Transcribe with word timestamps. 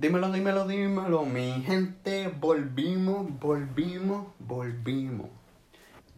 Dímelo, 0.00 0.30
dímelo, 0.30 0.64
dímelo, 0.64 1.24
mi 1.24 1.60
gente. 1.62 2.28
Volvimos, 2.28 3.36
volvimos, 3.40 4.28
volvimos. 4.38 5.28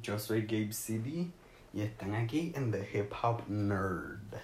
Yo 0.02 0.18
soy 0.18 0.42
Gabe 0.42 0.74
CD 0.74 1.28
y 1.72 1.80
están 1.80 2.14
aquí 2.14 2.52
en 2.54 2.70
The 2.72 2.86
Hip 2.92 3.10
Hop 3.22 3.48
Nerd. 3.48 4.34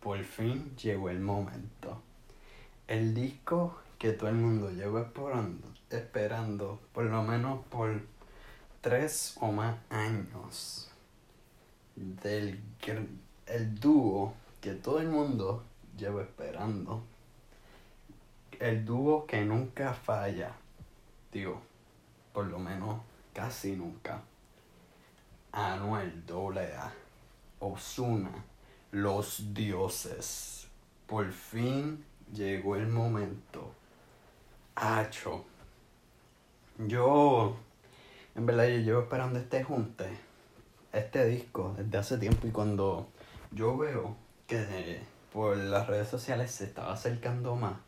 Por 0.00 0.18
fin 0.24 0.74
llegó 0.76 1.10
el 1.10 1.20
momento. 1.20 2.02
El 2.88 3.14
disco 3.14 3.76
que 4.00 4.10
todo 4.10 4.30
el 4.30 4.34
mundo 4.34 4.72
lleva 4.72 5.02
esperando, 5.02 5.68
esperando 5.88 6.80
por 6.92 7.04
lo 7.04 7.22
menos 7.22 7.64
por 7.66 8.00
tres 8.80 9.36
o 9.40 9.52
más 9.52 9.76
años. 9.90 10.90
Del 11.94 12.60
el 13.46 13.78
dúo 13.78 14.34
que 14.60 14.72
todo 14.72 14.98
el 14.98 15.06
mundo 15.06 15.62
lleva 15.96 16.22
esperando 16.22 17.04
el 18.60 18.84
dúo 18.84 19.26
que 19.26 19.44
nunca 19.44 19.92
falla. 19.92 20.52
Digo, 21.32 21.60
por 22.32 22.46
lo 22.46 22.58
menos 22.58 23.00
casi 23.32 23.72
nunca. 23.76 24.22
Anuel 25.52 26.24
AA. 26.28 26.92
Osuna. 27.60 28.30
Los 28.92 29.54
dioses. 29.54 30.68
Por 31.06 31.30
fin 31.32 32.04
llegó 32.32 32.76
el 32.76 32.88
momento. 32.88 33.72
Hacho. 34.74 35.44
Yo, 36.78 37.56
en 38.34 38.44
verdad, 38.44 38.66
yo 38.68 38.78
llevo 38.78 39.00
esperando 39.02 39.38
este 39.38 39.64
junte, 39.64 40.06
este 40.92 41.24
disco, 41.24 41.74
desde 41.78 41.96
hace 41.96 42.18
tiempo. 42.18 42.46
Y 42.46 42.50
cuando 42.50 43.08
yo 43.50 43.78
veo 43.78 44.14
que 44.46 45.00
por 45.32 45.56
las 45.56 45.86
redes 45.86 46.08
sociales 46.08 46.50
se 46.50 46.64
estaba 46.64 46.92
acercando 46.92 47.56
más, 47.56 47.85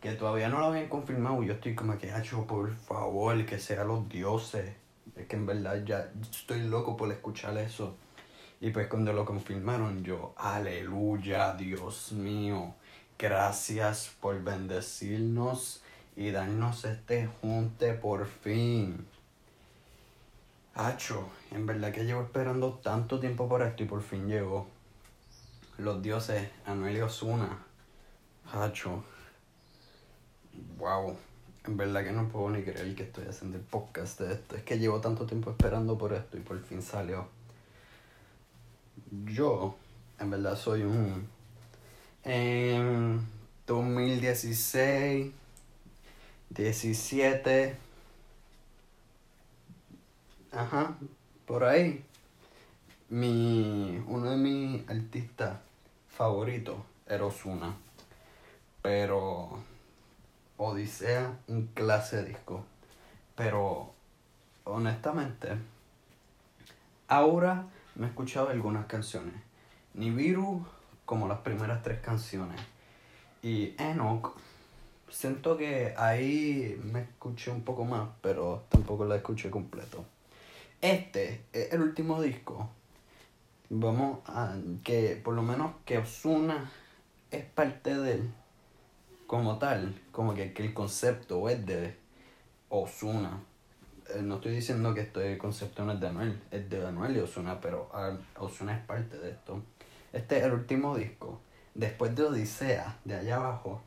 que 0.00 0.12
todavía 0.12 0.48
no 0.48 0.60
lo 0.60 0.66
habían 0.66 0.88
confirmado. 0.88 1.42
Yo 1.42 1.54
estoy 1.54 1.74
como 1.74 1.98
que, 1.98 2.14
hecho 2.16 2.46
por 2.46 2.74
favor, 2.74 3.44
que 3.46 3.58
sean 3.58 3.88
los 3.88 4.08
dioses. 4.08 4.74
Es 5.16 5.26
que 5.26 5.36
en 5.36 5.46
verdad 5.46 5.82
ya 5.84 6.10
estoy 6.20 6.62
loco 6.62 6.96
por 6.96 7.10
escuchar 7.10 7.56
eso. 7.58 7.96
Y 8.60 8.70
pues 8.70 8.86
cuando 8.88 9.12
lo 9.12 9.24
confirmaron, 9.24 10.02
yo, 10.02 10.34
aleluya, 10.36 11.54
Dios 11.54 12.12
mío. 12.12 12.74
Gracias 13.18 14.14
por 14.20 14.42
bendecirnos 14.42 15.82
y 16.16 16.30
darnos 16.30 16.84
este 16.84 17.28
junte 17.40 17.92
por 17.92 18.26
fin. 18.26 19.06
Hacho, 20.74 21.28
en 21.50 21.66
verdad 21.66 21.92
que 21.92 22.04
llevo 22.04 22.22
esperando 22.22 22.74
tanto 22.82 23.18
tiempo 23.18 23.48
por 23.48 23.62
esto 23.62 23.82
y 23.82 23.86
por 23.86 24.02
fin 24.02 24.28
llegó. 24.28 24.66
Los 25.78 26.02
dioses, 26.02 26.48
Anuel 26.66 26.96
y 26.96 27.00
Osuna. 27.00 27.64
Hacho, 28.52 29.02
wow, 30.78 31.16
en 31.66 31.76
verdad 31.76 32.04
que 32.04 32.12
no 32.12 32.28
puedo 32.28 32.50
ni 32.50 32.62
creer 32.62 32.94
que 32.94 33.02
estoy 33.02 33.26
haciendo 33.26 33.56
el 33.56 33.64
podcast 33.64 34.20
de 34.20 34.34
esto. 34.34 34.56
Es 34.56 34.62
que 34.62 34.78
llevo 34.78 35.00
tanto 35.00 35.26
tiempo 35.26 35.50
esperando 35.50 35.98
por 35.98 36.12
esto 36.12 36.36
y 36.36 36.40
por 36.40 36.62
fin 36.62 36.82
salió. 36.82 37.28
Yo, 39.24 39.76
en 40.18 40.30
verdad, 40.30 40.56
soy 40.56 40.82
un. 40.82 41.28
En 42.24 43.26
2016, 43.66 45.32
17. 46.50 47.76
Ajá, 50.52 50.96
por 51.46 51.64
ahí. 51.64 52.04
Mi, 53.08 54.02
uno 54.06 54.30
de 54.30 54.36
mis 54.36 54.88
artistas 54.88 55.58
favoritos 56.08 56.76
era 57.06 57.24
Osuna. 57.24 57.76
Pero 58.82 59.58
Odisea, 60.58 61.38
un 61.48 61.66
clase 61.68 62.16
de 62.16 62.24
disco. 62.26 62.64
Pero, 63.34 63.92
honestamente, 64.64 65.48
ahora 67.08 67.66
me 67.94 68.06
he 68.06 68.08
escuchado 68.08 68.48
algunas 68.48 68.86
canciones. 68.86 69.34
Nibiru, 69.94 70.64
como 71.04 71.28
las 71.28 71.38
primeras 71.40 71.82
tres 71.82 72.00
canciones. 72.00 72.60
Y 73.42 73.74
Enoch, 73.78 74.36
siento 75.10 75.56
que 75.56 75.94
ahí 75.96 76.80
me 76.84 77.02
escuché 77.02 77.50
un 77.50 77.62
poco 77.62 77.84
más, 77.84 78.08
pero 78.22 78.64
tampoco 78.68 79.04
la 79.04 79.16
escuché 79.16 79.50
completo. 79.50 80.04
Este 80.80 81.44
es 81.52 81.72
el 81.72 81.82
último 81.82 82.20
disco. 82.20 82.68
Vamos 83.68 84.20
a 84.26 84.56
que 84.84 85.20
por 85.22 85.34
lo 85.34 85.42
menos 85.42 85.72
que 85.84 85.98
Osuna 85.98 86.70
es 87.30 87.44
parte 87.44 87.96
de 87.98 88.12
él 88.12 88.30
como 89.26 89.58
tal, 89.58 89.94
como 90.12 90.34
que, 90.34 90.52
el 90.56 90.74
concepto 90.74 91.48
es 91.48 91.64
de 91.66 91.96
Osuna. 92.68 93.40
Eh, 94.10 94.22
no 94.22 94.36
estoy 94.36 94.54
diciendo 94.54 94.94
que 94.94 95.00
este 95.00 95.36
concepto 95.38 95.84
no 95.84 95.92
es 95.92 96.00
de 96.00 96.08
Anuel, 96.08 96.40
es 96.50 96.68
de 96.70 96.86
Anuel 96.86 97.16
y 97.16 97.20
Osuna, 97.20 97.60
pero 97.60 97.90
Osuna 98.38 98.76
es 98.76 98.84
parte 98.86 99.18
de 99.18 99.30
esto. 99.30 99.62
Este 100.12 100.38
es 100.38 100.44
el 100.44 100.52
último 100.52 100.96
disco. 100.96 101.40
Después 101.74 102.14
de 102.14 102.24
Odisea, 102.24 102.96
de 103.04 103.16
allá 103.16 103.36
abajo, 103.36 103.82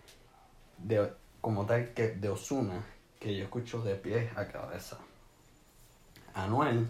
de, 0.77 1.11
como 1.41 1.65
tal 1.65 1.93
que 1.93 2.09
de 2.09 2.29
Osuna, 2.29 2.83
que 3.19 3.35
yo 3.35 3.45
escucho 3.45 3.81
de 3.81 3.95
pie 3.95 4.29
a 4.35 4.45
cabeza. 4.47 4.97
Anuel, 6.33 6.87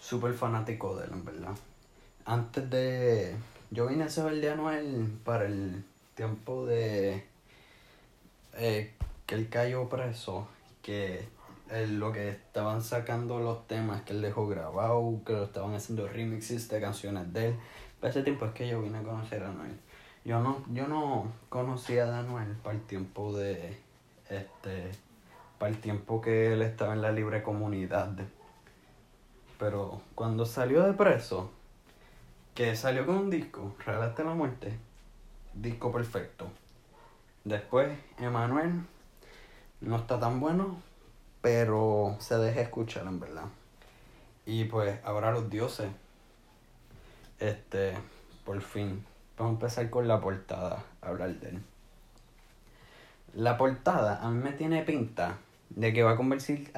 súper 0.00 0.34
fanático 0.34 0.96
de 0.96 1.04
él, 1.04 1.10
en 1.12 1.24
verdad. 1.24 1.54
Antes 2.24 2.68
de. 2.70 3.36
Yo 3.70 3.86
vine 3.86 4.04
a 4.04 4.08
saber 4.08 4.40
de 4.40 4.50
Anuel 4.50 5.18
para 5.24 5.46
el 5.46 5.84
tiempo 6.16 6.66
de 6.66 7.24
eh, 8.54 8.94
que 9.26 9.34
él 9.34 9.48
cayó 9.48 9.88
preso, 9.88 10.48
que 10.82 11.28
lo 11.88 12.12
que 12.12 12.30
estaban 12.30 12.82
sacando 12.82 13.38
los 13.38 13.66
temas 13.68 14.02
que 14.02 14.12
él 14.12 14.22
dejó 14.22 14.48
grabado, 14.48 15.20
que 15.24 15.32
lo 15.32 15.44
estaban 15.44 15.74
haciendo 15.74 16.08
remixes 16.08 16.68
de 16.68 16.80
canciones 16.80 17.32
de 17.32 17.48
él. 17.48 17.54
Para 18.00 18.10
ese 18.10 18.22
tiempo 18.22 18.46
es 18.46 18.52
que 18.52 18.68
yo 18.68 18.82
vine 18.82 18.98
a 18.98 19.02
conocer 19.02 19.42
a 19.42 19.50
Anuel. 19.50 19.78
Yo 20.24 20.40
no, 20.40 20.64
yo 20.72 20.88
no 20.88 21.32
conocía 21.48 22.12
a 22.12 22.20
Anuel 22.20 22.56
para 22.62 22.76
el 22.76 22.82
tiempo 22.82 23.36
de 23.36 23.78
este 24.28 24.90
para 25.58 25.70
el 25.70 25.78
tiempo 25.78 26.22
que 26.22 26.54
él 26.54 26.62
estaba 26.62 26.94
en 26.94 27.02
la 27.02 27.12
libre 27.12 27.42
comunidad. 27.42 28.16
Pero 29.58 30.00
cuando 30.14 30.46
salió 30.46 30.82
de 30.84 30.94
preso, 30.94 31.50
que 32.54 32.74
salió 32.74 33.04
con 33.04 33.16
un 33.16 33.30
disco, 33.30 33.74
Relate 33.84 34.24
la 34.24 34.32
muerte, 34.32 34.72
disco 35.52 35.92
perfecto. 35.92 36.46
Después, 37.44 37.88
Emanuel 38.18 38.82
no 39.80 39.96
está 39.96 40.20
tan 40.20 40.40
bueno, 40.40 40.78
pero 41.40 42.16
se 42.18 42.36
deja 42.36 42.60
escuchar 42.60 43.06
en 43.06 43.18
verdad. 43.18 43.46
Y 44.44 44.64
pues 44.64 44.98
ahora 45.04 45.32
los 45.32 45.48
dioses. 45.48 45.88
Este, 47.38 47.96
por 48.44 48.60
fin. 48.60 49.06
Vamos 49.38 49.52
a 49.52 49.54
empezar 49.54 49.88
con 49.88 50.06
la 50.06 50.20
portada, 50.20 50.84
a 51.00 51.08
hablar 51.08 51.30
de 51.40 51.48
él. 51.48 51.62
La 53.32 53.56
portada 53.56 54.20
a 54.20 54.28
mí 54.30 54.42
me 54.42 54.52
tiene 54.52 54.82
pinta 54.82 55.38
de 55.70 55.94
que 55.94 56.02
va 56.02 56.12
a 56.12 56.16
convertir 56.16 56.70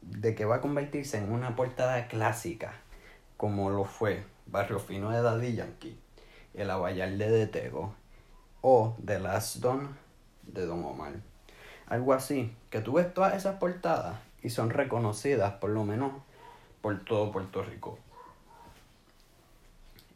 de 0.00 0.34
que 0.34 0.46
va 0.46 0.56
a 0.56 0.60
convertirse 0.62 1.18
en 1.18 1.30
una 1.30 1.54
portada 1.54 2.08
clásica, 2.08 2.72
como 3.36 3.68
lo 3.68 3.84
fue 3.84 4.24
Barrio 4.46 4.78
Fino 4.78 5.10
de 5.10 5.20
Daddy 5.20 5.54
Yankee, 5.54 5.98
El 6.54 6.70
Abayalde 6.70 7.28
de 7.30 7.46
Tego 7.46 7.94
o 8.60 8.96
The 9.04 9.18
Last 9.18 9.56
Don 9.56 9.96
de 10.42 10.66
Don 10.66 10.84
Omar. 10.84 11.12
Algo 11.86 12.12
así, 12.12 12.54
que 12.70 12.80
tú 12.80 12.94
ves 12.94 13.12
todas 13.12 13.34
esas 13.34 13.56
portadas 13.56 14.18
y 14.42 14.50
son 14.50 14.70
reconocidas 14.70 15.54
por 15.54 15.70
lo 15.70 15.84
menos 15.84 16.12
por 16.80 17.04
todo 17.04 17.32
Puerto 17.32 17.62
Rico. 17.62 17.98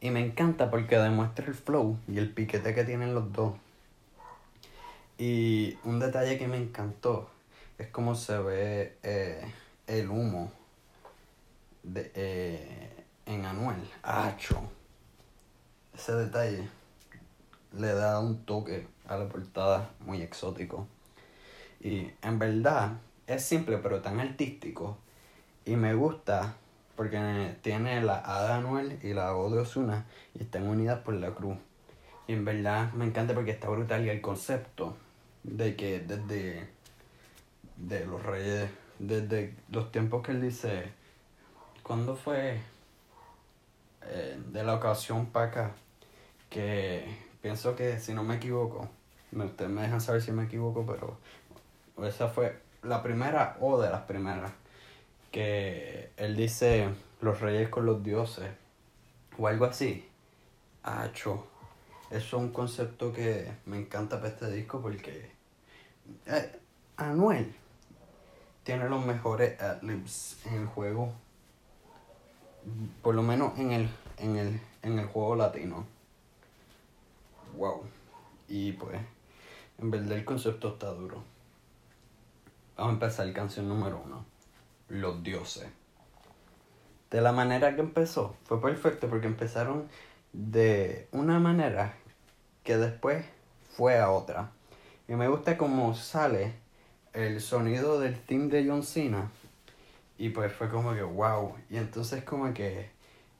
Y 0.01 0.11
me 0.11 0.21
encanta 0.21 0.71
porque 0.71 0.99
demuestra 0.99 1.47
el 1.47 1.55
flow 1.55 1.99
y 2.09 2.19
el 2.19 2.31
piquete 2.31 2.75
que 2.75 2.85
tienen 2.85 3.15
los 3.15 3.33
dos. 3.33 3.55
Y 5.17 5.79
un 5.85 6.01
detalle 6.01 6.39
que 6.39 6.49
me 6.49 6.57
encantó 6.57 7.31
es 7.79 7.89
cómo 7.89 8.15
se 8.15 8.39
ve 8.39 8.97
eh, 9.03 9.53
el 9.87 10.11
humo 10.11 10.51
de, 11.83 12.11
eh, 12.15 13.05
en 13.27 13.45
Anuel. 13.45 13.89
¡Acho! 14.03 14.61
Ese 15.95 16.13
detalle 16.15 16.69
le 17.77 17.93
da 17.93 18.21
un 18.21 18.45
toque 18.45 18.87
a 19.07 19.17
la 19.17 19.29
portada 19.29 19.91
muy 20.01 20.23
exótico. 20.23 20.87
Y 21.81 22.11
en 22.23 22.39
verdad 22.39 22.99
es 23.27 23.45
simple 23.45 23.79
pero 23.79 24.01
tan 24.01 24.21
artístico. 24.21 24.99
Y 25.65 25.77
me 25.77 25.95
gusta 25.95 26.57
porque 26.97 27.57
tiene 27.63 28.03
la 28.03 28.23
A 28.25 28.47
de 28.47 28.53
Anuel 28.53 28.99
y 29.03 29.15
la 29.15 29.37
O 29.37 29.51
de 29.51 29.61
Osuna 29.61 30.07
y 30.35 30.43
están 30.43 30.67
unidas 30.69 31.01
por 31.01 31.15
la 31.15 31.31
cruz. 31.31 31.57
Y 32.27 32.35
en 32.35 32.45
verdad 32.45 32.93
me 32.93 33.05
encanta 33.05 33.35
porque 33.35 33.53
está 33.53 33.69
brutal 33.69 34.09
el 34.09 34.21
concepto 34.21 34.97
de 35.43 35.75
que 35.77 36.01
desde 36.01 36.69
de 37.77 38.07
los 38.07 38.23
reyes, 38.23 38.71
desde 38.99 39.55
los 39.71 39.91
tiempos 39.91 40.23
que 40.23 40.33
él 40.33 40.41
dice, 40.41 40.93
¿cuándo 41.83 42.15
fue? 42.15 42.61
Eh, 44.05 44.41
de 44.53 44.65
la 44.65 44.75
ocasión 44.75 45.27
para 45.27 45.47
acá, 45.47 45.71
que 46.51 47.05
pienso 47.43 47.77
que 47.77 47.99
si 47.99 48.15
no 48.15 48.23
me 48.25 48.37
equivoco, 48.37 48.89
Ustedes 49.35 49.71
me 49.71 49.83
dejan 49.83 50.01
saber 50.01 50.21
si 50.21 50.31
me 50.31 50.45
equivoco, 50.45 50.85
pero 50.85 51.17
esa 52.07 52.29
fue 52.29 52.61
la 52.83 53.03
primera 53.03 53.57
o 53.61 53.81
de 53.81 53.89
las 53.89 54.03
primeras. 54.03 54.53
Que 55.31 56.11
él 56.19 56.37
dice 56.37 56.91
los 57.23 57.41
reyes 57.41 57.71
con 57.71 57.87
los 57.87 58.03
dioses. 58.03 58.51
O 59.39 59.49
algo 59.49 59.65
así. 59.65 60.07
Hacho. 60.83 61.47
Eso 62.11 62.37
es 62.37 62.43
un 62.43 62.53
concepto 62.53 63.11
que 63.11 63.51
me 63.65 63.79
encanta 63.79 64.19
para 64.19 64.29
este 64.29 64.51
disco 64.51 64.83
porque 64.83 65.31
eh, 66.27 66.61
Anuel 66.99 67.55
tiene 68.65 68.87
los 68.91 69.03
mejores 69.07 69.59
adlibs 69.63 70.45
en 70.45 70.55
el 70.61 70.67
juego. 70.67 71.11
Por 73.01 73.15
lo 73.15 73.23
menos 73.23 73.59
en 73.59 73.73
el, 73.73 73.89
en 74.19 74.37
el, 74.37 74.61
en 74.83 74.99
el 74.99 75.07
juego 75.07 75.37
latino. 75.37 75.87
Wow. 77.57 77.85
Y 78.49 78.73
pues, 78.73 79.01
en 79.79 79.91
verdad 79.91 80.13
el 80.13 80.25
concepto 80.25 80.69
está 80.69 80.89
duro. 80.89 81.23
Vamos 82.77 82.91
a 82.91 82.95
empezar 82.95 83.33
canción 83.33 83.69
número 83.69 84.03
uno. 84.05 84.25
Los 84.89 85.23
dioses. 85.23 85.69
De 87.11 87.21
la 87.21 87.33
manera 87.33 87.75
que 87.75 87.83
empezó, 87.83 88.37
fue 88.45 88.61
perfecto 88.61 89.09
porque 89.09 89.27
empezaron 89.27 89.89
de 90.33 91.09
una 91.13 91.39
manera 91.39 91.95
que 92.65 92.77
después 92.79 93.25
fue 93.77 93.99
a 93.99 94.11
otra. 94.11 94.51
Y 95.09 95.15
me 95.15 95.29
gusta 95.29 95.59
cómo 95.59 95.95
sale 95.95 96.55
el 97.13 97.41
sonido 97.41 98.01
del 98.01 98.19
theme 98.19 98.49
de 98.49 98.67
John 98.67 98.83
Cena. 98.83 99.31
Y 100.17 100.31
pues 100.31 100.53
fue 100.53 100.69
como 100.69 100.95
que 100.95 101.03
wow. 101.03 101.55
Y 101.69 101.77
entonces 101.77 102.25
como 102.25 102.53
que 102.55 102.91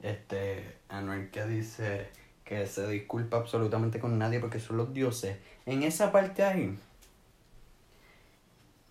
este 0.01 0.77
Anuel 0.89 1.31
que 1.31 1.45
dice 1.45 2.09
que 2.45 2.67
se 2.67 2.87
disculpa 2.87 3.37
absolutamente 3.37 3.99
con 3.99 4.17
nadie 4.17 4.39
porque 4.39 4.59
son 4.59 4.77
los 4.77 4.93
dioses. 4.93 5.37
En 5.65 5.83
esa 5.83 6.11
parte 6.11 6.43
ahí, 6.43 6.77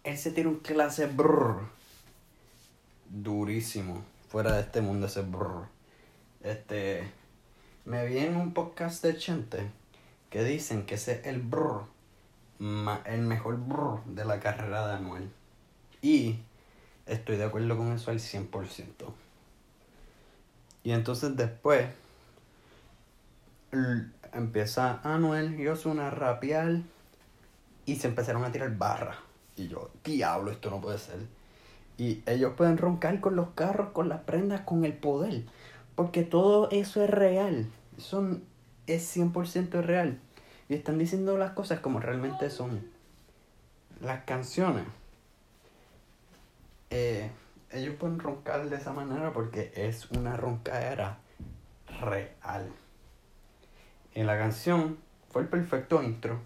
él 0.04 0.18
se 0.18 0.30
tiene 0.30 0.50
un 0.50 0.60
clase 0.60 1.06
brrr, 1.06 1.60
durísimo. 3.08 4.02
Fuera 4.28 4.54
de 4.54 4.62
este 4.62 4.80
mundo 4.80 5.06
ese 5.06 5.20
brrr. 5.20 5.66
Este, 6.42 7.04
me 7.84 8.06
vi 8.06 8.18
en 8.18 8.36
un 8.36 8.54
podcast 8.54 9.02
de 9.04 9.16
Chente 9.16 9.70
que 10.30 10.42
dicen 10.42 10.86
que 10.86 10.94
ese 10.94 11.20
es 11.20 11.26
el 11.26 11.40
brr, 11.40 11.84
el 12.58 13.20
mejor 13.20 13.58
brr 13.58 14.02
de 14.06 14.24
la 14.24 14.40
carrera 14.40 14.86
de 14.86 14.94
Anuel. 14.94 15.30
Y 16.00 16.38
estoy 17.06 17.36
de 17.36 17.44
acuerdo 17.44 17.76
con 17.76 17.92
eso 17.92 18.10
al 18.10 18.18
100%. 18.18 18.88
Y 20.84 20.92
entonces 20.92 21.36
después 21.36 21.86
empieza 24.32 25.00
Anuel 25.02 25.58
y 25.58 25.68
Osuna 25.68 26.08
a 26.08 26.10
rapear 26.10 26.82
y 27.86 27.96
se 27.96 28.08
empezaron 28.08 28.44
a 28.44 28.52
tirar 28.52 28.76
barras. 28.76 29.16
Y 29.56 29.68
yo, 29.68 29.90
diablo, 30.04 30.50
esto 30.50 30.70
no 30.70 30.80
puede 30.80 30.98
ser. 30.98 31.20
Y 31.98 32.22
ellos 32.26 32.54
pueden 32.56 32.78
roncar 32.78 33.20
con 33.20 33.36
los 33.36 33.50
carros, 33.50 33.90
con 33.90 34.08
las 34.08 34.20
prendas, 34.20 34.62
con 34.62 34.84
el 34.84 34.94
poder. 34.94 35.44
Porque 35.94 36.22
todo 36.22 36.70
eso 36.70 37.02
es 37.02 37.10
real. 37.10 37.66
Son 37.98 38.44
es 38.86 39.16
100% 39.16 39.82
real. 39.82 40.18
Y 40.68 40.74
están 40.74 40.98
diciendo 40.98 41.36
las 41.36 41.52
cosas 41.52 41.80
como 41.80 42.00
realmente 42.00 42.50
son. 42.50 42.90
Las 44.00 44.24
canciones. 44.24 44.84
Eh, 46.90 47.30
ellos 47.70 47.94
pueden 47.98 48.18
roncar 48.18 48.68
de 48.68 48.76
esa 48.76 48.92
manera 48.92 49.32
porque 49.32 49.72
es 49.76 50.10
una 50.10 50.36
roncadera 50.36 51.18
real. 52.00 52.70
En 54.14 54.26
la 54.26 54.36
canción 54.36 54.98
fue 55.30 55.42
el 55.42 55.48
perfecto 55.48 56.02
intro. 56.02 56.40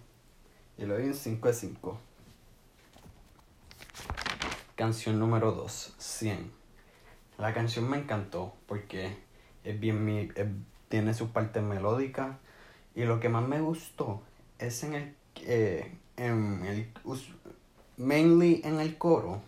Y 0.77 0.85
lo 0.85 0.93
doy 0.93 1.05
en 1.05 1.15
5 1.15 1.47
de 1.47 1.53
5. 1.53 1.99
Canción 4.75 5.19
número 5.19 5.51
2, 5.51 5.95
100. 5.97 6.51
La 7.37 7.53
canción 7.53 7.89
me 7.89 7.97
encantó 7.97 8.53
porque 8.67 9.17
es 9.63 9.79
bien, 9.79 10.33
tiene 10.87 11.13
su 11.13 11.31
parte 11.31 11.61
melódica 11.61 12.37
y 12.95 13.03
lo 13.03 13.19
que 13.19 13.29
más 13.29 13.47
me 13.47 13.59
gustó 13.59 14.21
es 14.59 14.83
en 14.83 14.93
el, 14.95 15.15
eh, 15.41 15.91
en 16.15 16.65
el 16.65 16.91
mainly 17.97 18.61
en 18.63 18.79
el 18.79 18.97
coro 18.97 19.41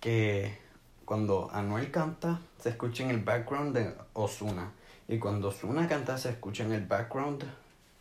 que 0.00 0.56
cuando 1.04 1.50
Anuel 1.52 1.90
canta 1.90 2.40
se 2.60 2.70
escucha 2.70 3.04
en 3.04 3.10
el 3.10 3.22
background 3.22 3.76
de 3.76 3.94
Osuna 4.14 4.72
y 5.08 5.18
cuando 5.18 5.48
Osuna 5.48 5.88
canta 5.88 6.18
se 6.18 6.30
escucha 6.30 6.64
en 6.64 6.72
el 6.72 6.86
background 6.86 7.44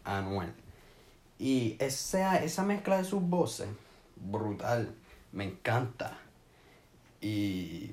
Anuel 0.04 0.54
y 1.40 1.76
esa, 1.80 2.42
esa 2.44 2.64
mezcla 2.64 2.98
de 2.98 3.04
sus 3.04 3.22
voces 3.22 3.68
brutal 4.16 4.94
me 5.32 5.46
encanta. 5.46 6.18
Y 7.20 7.92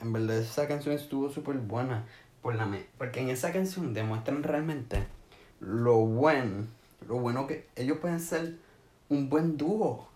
en 0.00 0.12
verdad 0.12 0.38
esa 0.38 0.66
canción 0.66 0.94
estuvo 0.94 1.30
súper 1.30 1.56
buena. 1.58 2.04
Por 2.40 2.56
la 2.56 2.68
porque 2.98 3.20
en 3.20 3.28
esa 3.28 3.52
canción 3.52 3.94
demuestran 3.94 4.42
realmente 4.42 5.06
lo 5.60 5.98
bueno, 5.98 6.66
lo 7.06 7.18
bueno 7.18 7.46
que 7.46 7.68
ellos 7.76 7.98
pueden 7.98 8.18
ser 8.18 8.56
un 9.08 9.28
buen 9.28 9.56
dúo. 9.56 10.08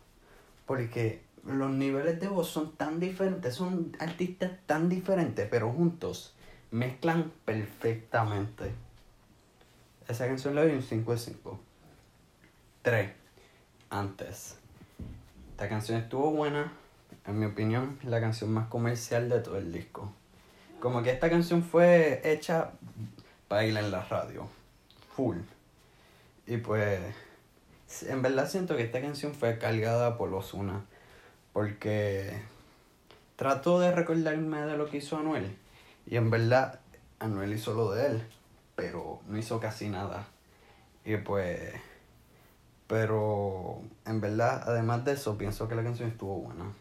Porque 0.67 1.23
los 1.45 1.71
niveles 1.71 2.19
de 2.19 2.27
voz 2.27 2.49
son 2.49 2.73
tan 2.73 2.99
diferentes, 2.99 3.55
son 3.55 3.97
artistas 4.01 4.51
tan 4.67 4.89
diferentes, 4.89 5.47
pero 5.49 5.71
juntos 5.71 6.35
mezclan 6.77 7.33
perfectamente. 7.47 8.71
Esa 10.09 10.27
canción 10.27 10.55
la 10.55 10.63
doy 10.63 10.73
un 10.73 10.83
5 10.83 11.11
de 11.11 11.19
5. 11.19 11.61
3. 12.83 13.13
Antes. 13.89 14.59
Esta 15.53 15.71
canción 15.71 15.99
estuvo 15.99 16.31
buena. 16.33 16.71
En 17.27 17.39
mi 17.39 17.47
opinión, 17.47 17.99
la 18.05 18.21
canción 18.21 18.53
más 18.53 18.69
comercial 18.69 19.31
de 19.31 19.41
todo 19.41 19.57
el 19.57 19.73
disco. 19.73 20.13
Como 20.79 21.03
que 21.03 21.11
esta 21.11 21.31
canción 21.31 21.63
fue 21.63 22.21
hecha 22.25 22.73
para 23.49 23.65
ir 23.65 23.75
en 23.75 23.91
la 23.91 24.05
radio. 24.05 24.47
Full. 25.17 25.39
Y 26.47 26.59
pues, 26.59 27.01
en 28.07 28.21
verdad 28.21 28.51
siento 28.51 28.77
que 28.77 28.83
esta 28.83 29.01
canción 29.01 29.35
fue 29.35 29.59
cargada 29.59 30.19
por 30.19 30.33
Ozuna. 30.35 30.85
Porque 31.55 32.39
trato 33.37 33.81
de 33.81 33.93
recordarme 33.93 34.61
de 34.67 34.77
lo 34.77 34.91
que 34.91 34.99
hizo 34.99 35.17
Anuel. 35.17 35.57
Y 36.07 36.17
en 36.17 36.31
verdad, 36.31 36.81
Anuel 37.19 37.53
hizo 37.53 37.75
lo 37.75 37.91
de 37.91 38.07
él. 38.07 38.27
Pero 38.75 39.21
no 39.27 39.39
hizo 39.39 39.59
casi 39.61 39.89
nada. 39.89 40.29
Y 41.05 41.17
pues. 41.17 41.73
Pero 42.87 43.81
en 44.05 44.21
verdad, 44.21 44.63
además 44.67 45.05
de 45.05 45.13
eso, 45.13 45.37
pienso 45.37 45.69
que 45.69 45.75
la 45.75 45.83
canción 45.83 46.11
estuvo 46.11 46.37
buena. 46.37 46.73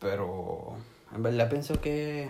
Pero 0.00 0.76
en 1.14 1.22
verdad 1.22 1.48
pienso 1.48 1.80
que 1.80 2.28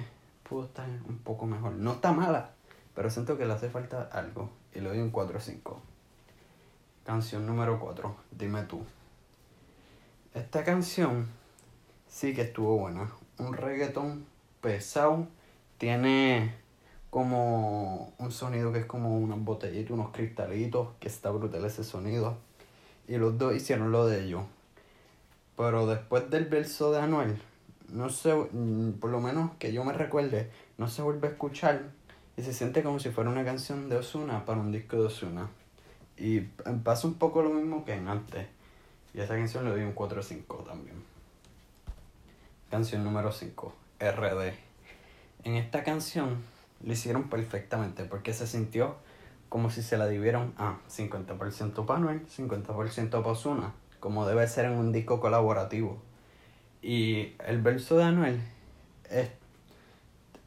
pudo 0.49 0.67
estar 0.67 0.89
un 1.09 1.19
poco 1.19 1.47
mejor. 1.47 1.73
No 1.73 1.93
está 1.93 2.13
mala, 2.13 2.51
pero 2.95 3.11
siento 3.11 3.39
que 3.39 3.47
le 3.47 3.55
hace 3.55 3.71
falta 3.71 4.09
algo. 4.13 4.51
Y 4.75 4.81
le 4.81 4.91
doy 4.91 4.99
un 4.99 5.11
4 5.11 5.39
o 5.39 5.41
5. 5.41 5.81
Canción 7.05 7.47
número 7.47 7.81
4, 7.81 8.17
Dime 8.33 8.63
tú. 8.65 8.85
Esta 10.35 10.65
canción 10.65 11.29
sí 12.09 12.35
que 12.35 12.43
estuvo 12.43 12.77
buena. 12.77 13.11
Un 13.39 13.55
reggaetón 13.55 14.27
pesado. 14.61 15.29
Tiene 15.79 16.55
como 17.11 18.13
un 18.19 18.31
sonido 18.31 18.73
que 18.73 18.81
es 18.81 18.87
como 18.87 19.19
unas 19.19 19.39
botellitas, 19.39 19.91
unos 19.91 20.11
cristalitos, 20.11 20.89
que 21.01 21.09
está 21.09 21.31
brutal 21.31 21.65
ese 21.65 21.85
sonido. 21.85 22.37
Y 23.09 23.17
los 23.17 23.39
dos 23.39 23.55
hicieron 23.55 23.93
lo 23.93 24.07
de 24.07 24.25
ellos. 24.25 24.45
Pero 25.57 25.87
después 25.87 26.29
del 26.31 26.47
verso 26.47 26.93
de 26.93 27.01
Anuel, 27.01 27.41
no 27.89 28.11
sé, 28.11 28.35
mm, 28.35 28.93
por 29.01 29.11
lo 29.11 29.21
menos 29.21 29.53
que 29.59 29.73
yo 29.73 29.85
me 29.85 29.93
recuerde, 29.93 30.51
no 30.77 30.89
se 30.89 31.03
vuelve 31.03 31.29
a 31.29 31.31
escuchar 31.31 31.85
y 32.37 32.43
se 32.43 32.53
siente 32.53 32.83
como 32.83 32.99
si 32.99 33.11
fuera 33.11 33.31
una 33.31 33.45
canción 33.45 33.89
de 33.89 33.97
Osuna 33.97 34.45
para 34.45 34.61
un 34.61 34.73
disco 34.73 34.97
de 34.97 35.07
Osuna. 35.07 35.49
Y 36.19 36.41
pasa 36.85 37.07
un 37.07 37.15
poco 37.15 37.43
lo 37.43 37.51
mismo 37.51 37.85
que 37.85 37.95
en 37.95 38.09
antes. 38.09 38.47
Y 39.15 39.21
a 39.21 39.25
esa 39.25 39.37
canción 39.37 39.65
le 39.65 39.71
doy 39.71 39.83
un 39.83 39.93
4 39.93 40.23
5 40.23 40.57
también. 40.67 40.97
Canción 42.71 43.05
número 43.05 43.33
5, 43.33 43.73
RD. 44.01 44.66
En 45.47 45.55
esta 45.55 45.85
canción 45.85 46.43
lo 46.83 46.93
hicieron 46.93 47.31
perfectamente 47.31 48.05
porque 48.05 48.35
se 48.35 48.49
sintió 48.49 48.97
como 49.49 49.71
si 49.71 49.81
se 49.81 49.97
la 49.97 50.09
dieron 50.09 50.53
a 50.59 50.81
50% 50.91 51.87
para 51.87 52.01
Noel, 52.01 52.27
50% 52.27 53.11
para 53.11 53.29
Osuna, 53.29 53.73
como 54.01 54.27
debe 54.27 54.49
ser 54.49 54.65
en 54.65 54.73
un 54.73 54.91
disco 54.91 55.21
colaborativo. 55.21 56.03
Y 56.83 57.35
el 57.47 57.63
verso 57.63 57.97
de 57.97 58.03
Anuel, 58.03 58.41
es, 59.09 59.31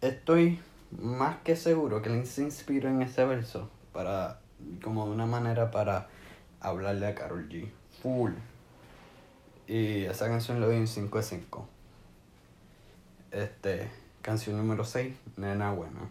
estoy 0.02 0.60
más 0.92 1.38
que 1.46 1.56
seguro 1.56 2.02
que 2.02 2.10
él 2.10 2.26
se 2.26 2.42
inspiró 2.42 2.90
en 2.90 3.02
ese 3.02 3.24
verso 3.24 3.70
para, 3.94 4.42
como 4.84 5.06
de 5.06 5.14
una 5.14 5.26
manera 5.26 5.72
para 5.72 6.10
hablarle 6.60 7.08
a 7.08 7.16
Carol 7.16 7.48
G. 7.48 7.72
Full. 8.04 8.34
Y 9.66 10.04
esa 10.04 10.28
canción 10.28 10.60
le 10.60 10.66
doy 10.66 10.76
un 10.76 10.88
5 10.88 11.18
de 11.18 11.24
5. 11.24 11.68
Este, 13.32 13.88
canción 14.22 14.58
número 14.58 14.84
6, 14.84 15.16
Nena 15.38 15.72
Buena. 15.72 16.10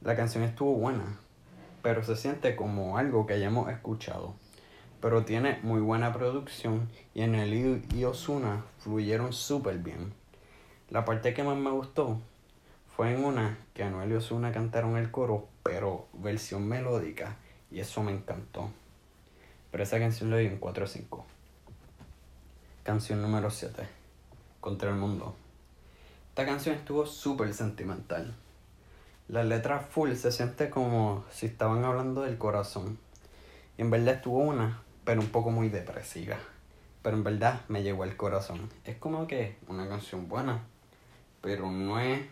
La 0.00 0.16
canción 0.16 0.42
estuvo 0.42 0.74
buena, 0.74 1.18
pero 1.82 2.02
se 2.02 2.16
siente 2.16 2.56
como 2.56 2.96
algo 2.96 3.26
que 3.26 3.34
hayamos 3.34 3.70
escuchado. 3.70 4.34
pero 5.00 5.24
tiene 5.24 5.58
muy 5.62 5.80
buena 5.80 6.12
producción 6.12 6.88
y 7.14 7.22
en 7.22 7.34
el 7.34 7.82
y 7.94 8.04
Osuna 8.04 8.64
fluyeron 8.80 9.32
súper 9.32 9.78
bien. 9.78 10.12
La 10.90 11.06
parte 11.06 11.32
que 11.32 11.42
más 11.42 11.56
me 11.56 11.70
gustó 11.70 12.18
fue 12.94 13.14
en 13.14 13.24
una 13.24 13.56
que 13.72 13.82
Anuel 13.82 14.12
y 14.12 14.14
Osuna 14.16 14.52
cantaron 14.52 14.98
el 14.98 15.10
coro, 15.10 15.48
pero 15.62 16.06
versión 16.12 16.68
melódica, 16.68 17.36
y 17.70 17.80
eso 17.80 18.02
me 18.02 18.12
encantó. 18.12 18.70
Pero 19.70 19.82
esa 19.84 19.98
canción 19.98 20.28
le 20.30 20.36
doy 20.36 20.46
un 20.48 20.58
4 20.58 20.84
o 20.84 20.88
5. 20.88 21.26
Canción 22.82 23.22
número 23.22 23.50
7. 23.50 23.82
Contra 24.60 24.90
el 24.90 24.96
mundo. 24.96 25.34
Esta 26.40 26.52
canción 26.52 26.74
estuvo 26.74 27.04
súper 27.04 27.52
sentimental. 27.52 28.34
La 29.28 29.44
letra 29.44 29.78
full 29.78 30.14
se 30.14 30.32
siente 30.32 30.70
como 30.70 31.22
si 31.30 31.44
estaban 31.44 31.84
hablando 31.84 32.22
del 32.22 32.38
corazón. 32.38 32.98
Y 33.76 33.82
en 33.82 33.90
verdad 33.90 34.14
estuvo 34.14 34.38
una, 34.38 34.80
pero 35.04 35.20
un 35.20 35.28
poco 35.28 35.50
muy 35.50 35.68
depresiva. 35.68 36.38
Pero 37.02 37.18
en 37.18 37.24
verdad 37.24 37.60
me 37.68 37.82
llegó 37.82 38.04
al 38.04 38.16
corazón. 38.16 38.70
Es 38.86 38.96
como 38.96 39.26
que 39.26 39.58
una 39.68 39.86
canción 39.86 40.30
buena, 40.30 40.62
pero 41.42 41.70
no 41.70 42.00
es. 42.00 42.22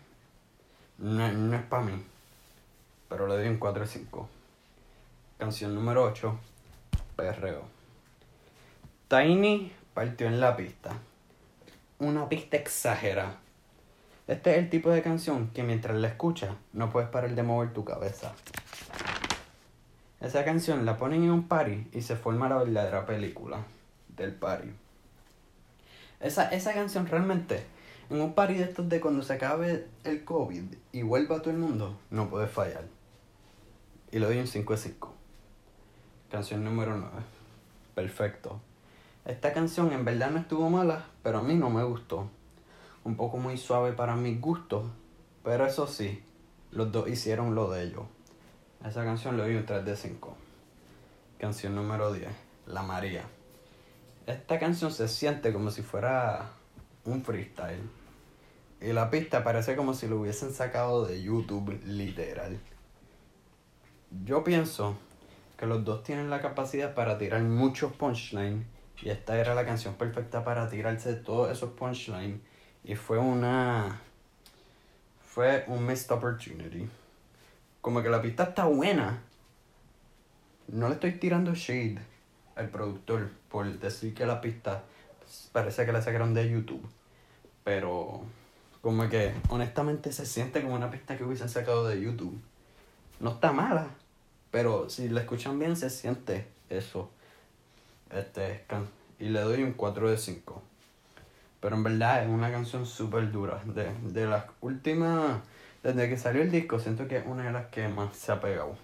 No, 0.97 1.31
no 1.31 1.55
es 1.55 1.63
para 1.65 1.83
mí. 1.83 2.03
Pero 3.09 3.27
le 3.27 3.35
doy 3.35 3.47
un 3.47 3.57
4 3.57 3.83
o 3.83 3.85
5. 3.85 4.29
Canción 5.37 5.75
número 5.75 6.03
8. 6.05 6.35
Perreo. 7.15 7.61
Tiny 9.07 9.71
partió 9.93 10.25
en 10.25 10.39
la 10.39 10.57
pista. 10.57 10.97
Una 11.99 12.27
pista 12.27 12.57
exagerada 12.57 13.37
este 14.29 14.51
es 14.51 14.57
el 14.59 14.69
tipo 14.69 14.91
de 14.91 15.01
canción 15.01 15.49
que 15.55 15.63
mientras 15.63 15.97
la 15.97 16.07
escuchas 16.07 16.51
no 16.71 16.91
puedes 16.91 17.09
parar 17.09 17.33
de 17.33 17.41
mover 17.41 17.73
tu 17.73 17.83
cabeza. 17.83 18.35
Esa 20.21 20.45
canción 20.45 20.85
la 20.85 20.97
ponen 20.97 21.23
en 21.23 21.31
un 21.31 21.47
party 21.47 21.87
y 21.93 22.03
se 22.03 22.15
forma 22.15 22.47
la 22.47 22.59
verdadera 22.59 23.07
película 23.07 23.65
del 24.15 24.35
party. 24.35 24.69
Esa, 26.19 26.47
esa 26.49 26.75
canción 26.75 27.07
realmente, 27.07 27.65
en 28.11 28.21
un 28.21 28.35
party 28.35 28.53
de 28.53 28.65
estos 28.65 28.87
de 28.87 29.01
cuando 29.01 29.23
se 29.23 29.33
acabe 29.33 29.87
el 30.03 30.23
COVID 30.23 30.75
y 30.91 31.01
vuelva 31.01 31.41
todo 31.41 31.49
el 31.49 31.57
mundo, 31.57 31.97
no 32.11 32.29
puede 32.29 32.45
fallar. 32.45 32.83
Y 34.11 34.19
le 34.19 34.27
doy 34.27 34.37
un 34.37 34.45
5 34.45 34.73
de 34.73 34.79
5. 34.79 35.13
Canción 36.29 36.63
número 36.63 36.95
9. 36.95 37.09
Perfecto. 37.95 38.61
Esta 39.25 39.53
canción 39.53 39.91
en 39.91 40.05
verdad 40.05 40.29
no 40.29 40.37
estuvo 40.37 40.69
mala, 40.69 41.05
pero 41.23 41.39
a 41.39 41.41
mí 41.41 41.55
no 41.55 41.71
me 41.71 41.83
gustó 41.83 42.29
un 43.03 43.15
poco 43.15 43.37
muy 43.37 43.57
suave 43.57 43.93
para 43.93 44.15
mis 44.15 44.39
gustos, 44.39 44.85
pero 45.43 45.65
eso 45.65 45.87
sí, 45.87 46.23
los 46.71 46.91
dos 46.91 47.07
hicieron 47.07 47.55
lo 47.55 47.69
de 47.69 47.83
ellos. 47.83 48.03
esa 48.85 49.03
canción 49.03 49.37
le 49.37 49.43
doy 49.43 49.55
un 49.55 49.65
3 49.65 49.85
de 49.85 49.95
5. 49.95 50.35
Canción 51.39 51.75
número 51.75 52.11
10, 52.11 52.27
La 52.67 52.83
María. 52.83 53.23
Esta 54.27 54.59
canción 54.59 54.91
se 54.91 55.07
siente 55.07 55.53
como 55.53 55.71
si 55.71 55.81
fuera 55.81 56.51
un 57.05 57.23
freestyle. 57.23 57.89
Y 58.81 58.93
la 58.93 59.09
pista 59.09 59.43
parece 59.43 59.75
como 59.75 59.93
si 59.93 60.07
lo 60.07 60.21
hubiesen 60.21 60.53
sacado 60.53 61.05
de 61.05 61.21
YouTube 61.21 61.81
literal. 61.85 62.59
Yo 64.23 64.43
pienso 64.43 64.97
que 65.57 65.65
los 65.65 65.83
dos 65.83 66.03
tienen 66.03 66.29
la 66.29 66.41
capacidad 66.41 66.93
para 66.93 67.17
tirar 67.17 67.41
muchos 67.41 67.91
punchlines. 67.93 68.65
Y 69.01 69.09
esta 69.09 69.39
era 69.39 69.55
la 69.55 69.65
canción 69.65 69.95
perfecta 69.95 70.43
para 70.43 70.69
tirarse 70.69 71.13
todos 71.15 71.51
esos 71.51 71.71
punchlines 71.71 72.39
y 72.89 72.95
fue 72.95 73.19
una. 73.19 74.01
Fue 75.23 75.63
un 75.67 75.85
missed 75.85 76.11
opportunity. 76.11 76.89
Como 77.81 78.01
que 78.01 78.09
la 78.09 78.19
pista 78.19 78.45
está 78.45 78.65
buena. 78.65 79.21
No 80.69 80.87
le 80.87 80.95
estoy 80.95 81.11
tirando 81.11 81.53
shade 81.53 81.99
al 82.55 82.69
productor 82.69 83.29
por 83.47 83.67
decir 83.77 84.15
que 84.15 84.25
la 84.25 84.41
pista 84.41 84.85
parece 85.51 85.85
que 85.85 85.91
la 85.91 86.01
sacaron 86.01 86.33
de 86.33 86.49
YouTube. 86.49 86.83
Pero 87.63 88.23
como 88.81 89.07
que 89.07 89.35
honestamente 89.49 90.11
se 90.11 90.25
siente 90.25 90.63
como 90.63 90.73
una 90.73 90.89
pista 90.89 91.15
que 91.15 91.23
hubiesen 91.23 91.47
sacado 91.47 91.87
de 91.87 92.01
YouTube. 92.01 92.41
No 93.19 93.33
está 93.33 93.51
mala, 93.51 93.89
pero 94.49 94.89
si 94.89 95.09
la 95.09 95.21
escuchan 95.21 95.59
bien 95.59 95.75
se 95.75 95.91
siente 95.91 96.47
eso. 96.71 97.11
Este 98.09 98.65
y 99.19 99.25
le 99.25 99.41
doy 99.41 99.61
un 99.61 99.73
4 99.73 100.09
de 100.09 100.17
5. 100.17 100.63
Pero 101.59 101.75
en 101.75 101.83
verdad 101.83 102.23
es 102.23 102.29
una 102.29 102.51
canción 102.51 102.85
súper 102.85 103.31
dura. 103.31 103.61
De, 103.65 103.91
de 104.03 104.25
las 104.27 104.45
últimas. 104.61 105.41
Desde 105.83 106.09
que 106.09 106.17
salió 106.17 106.41
el 106.41 106.51
disco, 106.51 106.79
siento 106.79 107.07
que 107.07 107.17
es 107.17 107.25
una 107.25 107.43
de 107.43 107.51
las 107.51 107.67
que 107.67 107.87
más 107.87 108.15
se 108.15 108.31
ha 108.31 108.41
pegado. 108.41 108.75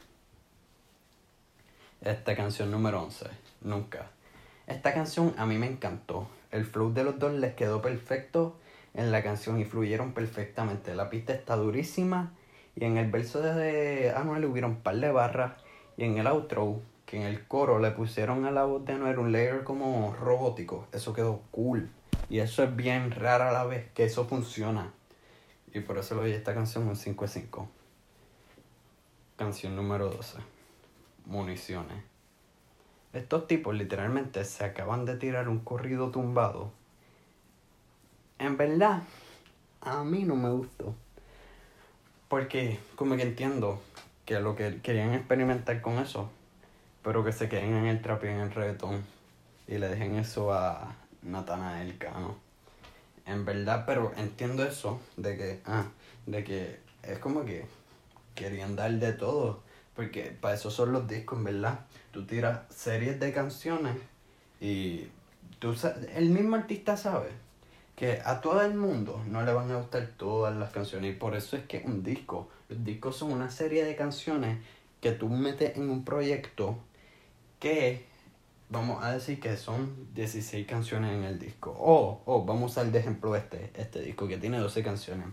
Esta 2.01 2.35
canción 2.35 2.71
número 2.71 3.01
11. 3.03 3.25
Nunca. 3.61 4.07
Esta 4.67 4.93
canción 4.93 5.33
a 5.37 5.45
mí 5.45 5.57
me 5.57 5.67
encantó. 5.67 6.27
El 6.51 6.65
flow 6.65 6.93
de 6.93 7.03
los 7.03 7.19
dos 7.19 7.33
les 7.33 7.53
quedó 7.53 7.81
perfecto 7.81 8.57
en 8.93 9.11
la 9.11 9.23
canción 9.23 9.59
y 9.59 9.65
fluyeron 9.65 10.13
perfectamente. 10.13 10.95
La 10.95 11.09
pista 11.09 11.33
está 11.33 11.55
durísima. 11.55 12.31
Y 12.75 12.85
en 12.85 12.97
el 12.97 13.09
verso 13.09 13.41
de 13.41 14.13
Anuel 14.15 14.45
hubieron 14.45 14.71
un 14.71 14.77
par 14.81 14.97
de 14.97 15.11
barras. 15.11 15.53
Y 15.97 16.03
en 16.03 16.17
el 16.17 16.27
outro, 16.27 16.81
que 17.05 17.17
en 17.17 17.23
el 17.23 17.47
coro 17.47 17.79
le 17.79 17.91
pusieron 17.91 18.45
a 18.45 18.51
la 18.51 18.65
voz 18.65 18.85
de 18.85 18.93
Anuel 18.93 19.19
un 19.19 19.31
layer 19.31 19.63
como 19.63 20.13
robótico. 20.13 20.87
Eso 20.91 21.13
quedó 21.13 21.41
cool. 21.51 21.89
Y 22.29 22.39
eso 22.39 22.63
es 22.63 22.75
bien 22.75 23.11
raro 23.11 23.45
a 23.45 23.51
la 23.51 23.65
vez, 23.65 23.91
que 23.93 24.05
eso 24.05 24.25
funciona. 24.25 24.91
Y 25.73 25.81
por 25.81 25.97
eso 25.97 26.15
le 26.15 26.21
doy 26.21 26.31
esta 26.31 26.53
canción 26.53 26.87
un 26.87 26.95
5 26.95 27.25
de 27.25 27.31
5. 27.31 27.69
Canción 29.35 29.75
número 29.75 30.09
12. 30.09 30.39
Municiones. 31.25 32.03
Estos 33.13 33.47
tipos 33.47 33.75
literalmente 33.75 34.43
se 34.43 34.65
acaban 34.65 35.05
de 35.05 35.17
tirar 35.17 35.49
un 35.49 35.59
corrido 35.59 36.11
tumbado. 36.11 36.71
En 38.39 38.57
verdad, 38.57 39.03
a 39.81 40.03
mí 40.03 40.23
no 40.23 40.35
me 40.35 40.49
gustó. 40.49 40.95
Porque 42.27 42.79
como 42.95 43.15
que 43.15 43.21
entiendo 43.21 43.81
que 44.25 44.39
lo 44.39 44.55
que 44.55 44.81
querían 44.81 45.13
experimentar 45.13 45.81
con 45.81 45.99
eso, 45.99 46.29
pero 47.03 47.23
que 47.23 47.31
se 47.31 47.47
queden 47.47 47.75
en 47.75 47.85
el 47.85 48.01
trap 48.01 48.23
y 48.23 48.27
en 48.27 48.39
el 48.39 48.51
reggaetón 48.51 49.05
y 49.67 49.77
le 49.77 49.87
dejen 49.89 50.15
eso 50.15 50.51
a, 50.51 50.95
Natanael 51.25 51.97
Cano. 51.97 52.37
En 53.25 53.43
verdad, 53.43 53.83
pero 53.85 54.13
entiendo 54.17 54.63
eso, 54.63 54.99
de 55.17 55.35
que, 55.37 55.61
ah, 55.65 55.85
de 56.25 56.43
que 56.43 56.79
es 57.03 57.19
como 57.19 57.43
que 57.43 57.65
querían 58.35 58.75
dar 58.75 58.91
de 58.91 59.13
todo, 59.13 59.61
porque 59.95 60.35
para 60.39 60.55
eso 60.55 60.69
son 60.69 60.91
los 60.91 61.07
discos, 61.07 61.43
verdad. 61.43 61.79
Tú 62.11 62.25
tiras 62.25 62.61
series 62.69 63.19
de 63.19 63.33
canciones 63.33 63.95
y 64.61 65.07
tú 65.59 65.75
el 66.13 66.29
mismo 66.29 66.55
artista 66.55 66.97
sabe 66.97 67.29
que 67.95 68.21
a 68.25 68.41
todo 68.41 68.61
el 68.61 68.75
mundo 68.75 69.23
no 69.27 69.43
le 69.43 69.53
van 69.53 69.71
a 69.71 69.77
gustar 69.77 70.07
todas 70.17 70.55
las 70.55 70.71
canciones 70.71 71.13
y 71.13 71.17
por 71.17 71.35
eso 71.35 71.55
es 71.55 71.63
que 71.63 71.81
un 71.85 72.03
disco, 72.03 72.49
los 72.69 72.83
discos 72.83 73.17
son 73.17 73.31
una 73.31 73.49
serie 73.49 73.85
de 73.85 73.95
canciones 73.95 74.59
que 75.01 75.11
tú 75.11 75.29
metes 75.29 75.77
en 75.77 75.89
un 75.89 76.03
proyecto 76.03 76.77
que 77.59 78.05
vamos 78.69 79.03
a 79.03 79.11
decir 79.11 79.39
que 79.39 79.55
son 79.57 80.13
16 80.13 80.65
canciones 80.67 81.13
en 81.13 81.23
el 81.23 81.39
disco. 81.39 81.75
O, 81.77 82.21
o 82.25 82.45
vamos 82.45 82.77
a 82.77 82.81
usar 82.81 82.91
de 82.91 82.99
ejemplo 82.99 83.35
este, 83.35 83.71
este 83.75 84.01
disco 84.01 84.27
que 84.27 84.37
tiene 84.37 84.59
12 84.59 84.83
canciones. 84.83 85.27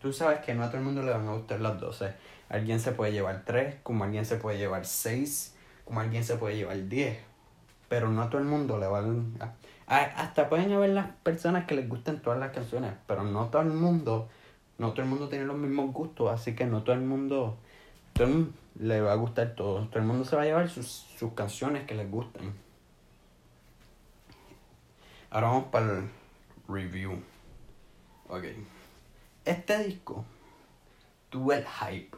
Tú 0.00 0.12
sabes 0.12 0.40
que 0.40 0.54
no 0.54 0.62
a 0.62 0.68
todo 0.68 0.78
el 0.78 0.84
mundo 0.84 1.02
le 1.02 1.10
van 1.10 1.26
a 1.26 1.32
gustar 1.32 1.60
las 1.60 1.80
12. 1.80 2.12
Alguien 2.48 2.78
se 2.80 2.92
puede 2.92 3.12
llevar 3.12 3.42
3, 3.44 3.76
como 3.82 4.04
alguien 4.04 4.24
se 4.24 4.36
puede 4.36 4.58
llevar 4.58 4.84
6, 4.84 5.54
como 5.84 6.00
alguien 6.00 6.22
se 6.22 6.36
puede 6.36 6.56
llevar 6.56 6.88
10. 6.88 7.18
Pero 7.88 8.10
no 8.10 8.22
a 8.22 8.30
todo 8.30 8.40
el 8.40 8.46
mundo 8.46 8.78
le 8.78 8.86
van 8.86 9.34
a... 9.40 9.54
Hasta 9.86 10.48
pueden 10.48 10.72
haber 10.72 10.90
las 10.90 11.08
personas 11.22 11.66
que 11.66 11.76
les 11.76 11.88
gusten 11.88 12.20
todas 12.20 12.38
las 12.38 12.50
canciones, 12.50 12.92
pero 13.06 13.22
no 13.22 13.46
todo 13.46 13.62
el 13.62 13.68
mundo, 13.68 14.28
no 14.78 14.90
todo 14.90 15.02
el 15.02 15.08
mundo 15.08 15.28
tiene 15.28 15.44
los 15.44 15.56
mismos 15.56 15.92
gustos, 15.92 16.30
así 16.32 16.56
que 16.56 16.66
no 16.66 16.82
todo 16.82 16.96
el 16.96 17.02
mundo, 17.02 17.56
todo 18.12 18.48
le 18.78 19.00
va 19.00 19.12
a 19.12 19.16
gustar 19.16 19.54
todo. 19.54 19.86
Todo 19.86 20.00
el 20.00 20.06
mundo 20.06 20.24
se 20.24 20.36
va 20.36 20.42
a 20.42 20.44
llevar 20.44 20.68
sus, 20.68 20.86
sus 20.88 21.32
canciones 21.32 21.86
que 21.86 21.94
les 21.94 22.10
gusten. 22.10 22.65
Ahora 25.36 25.48
vamos 25.48 25.64
para 25.64 25.98
el 25.98 26.08
review. 26.66 27.22
Ok. 28.30 28.44
Este 29.44 29.84
disco 29.84 30.24
tuvo 31.28 31.52
el 31.52 31.66
hype. 31.66 32.16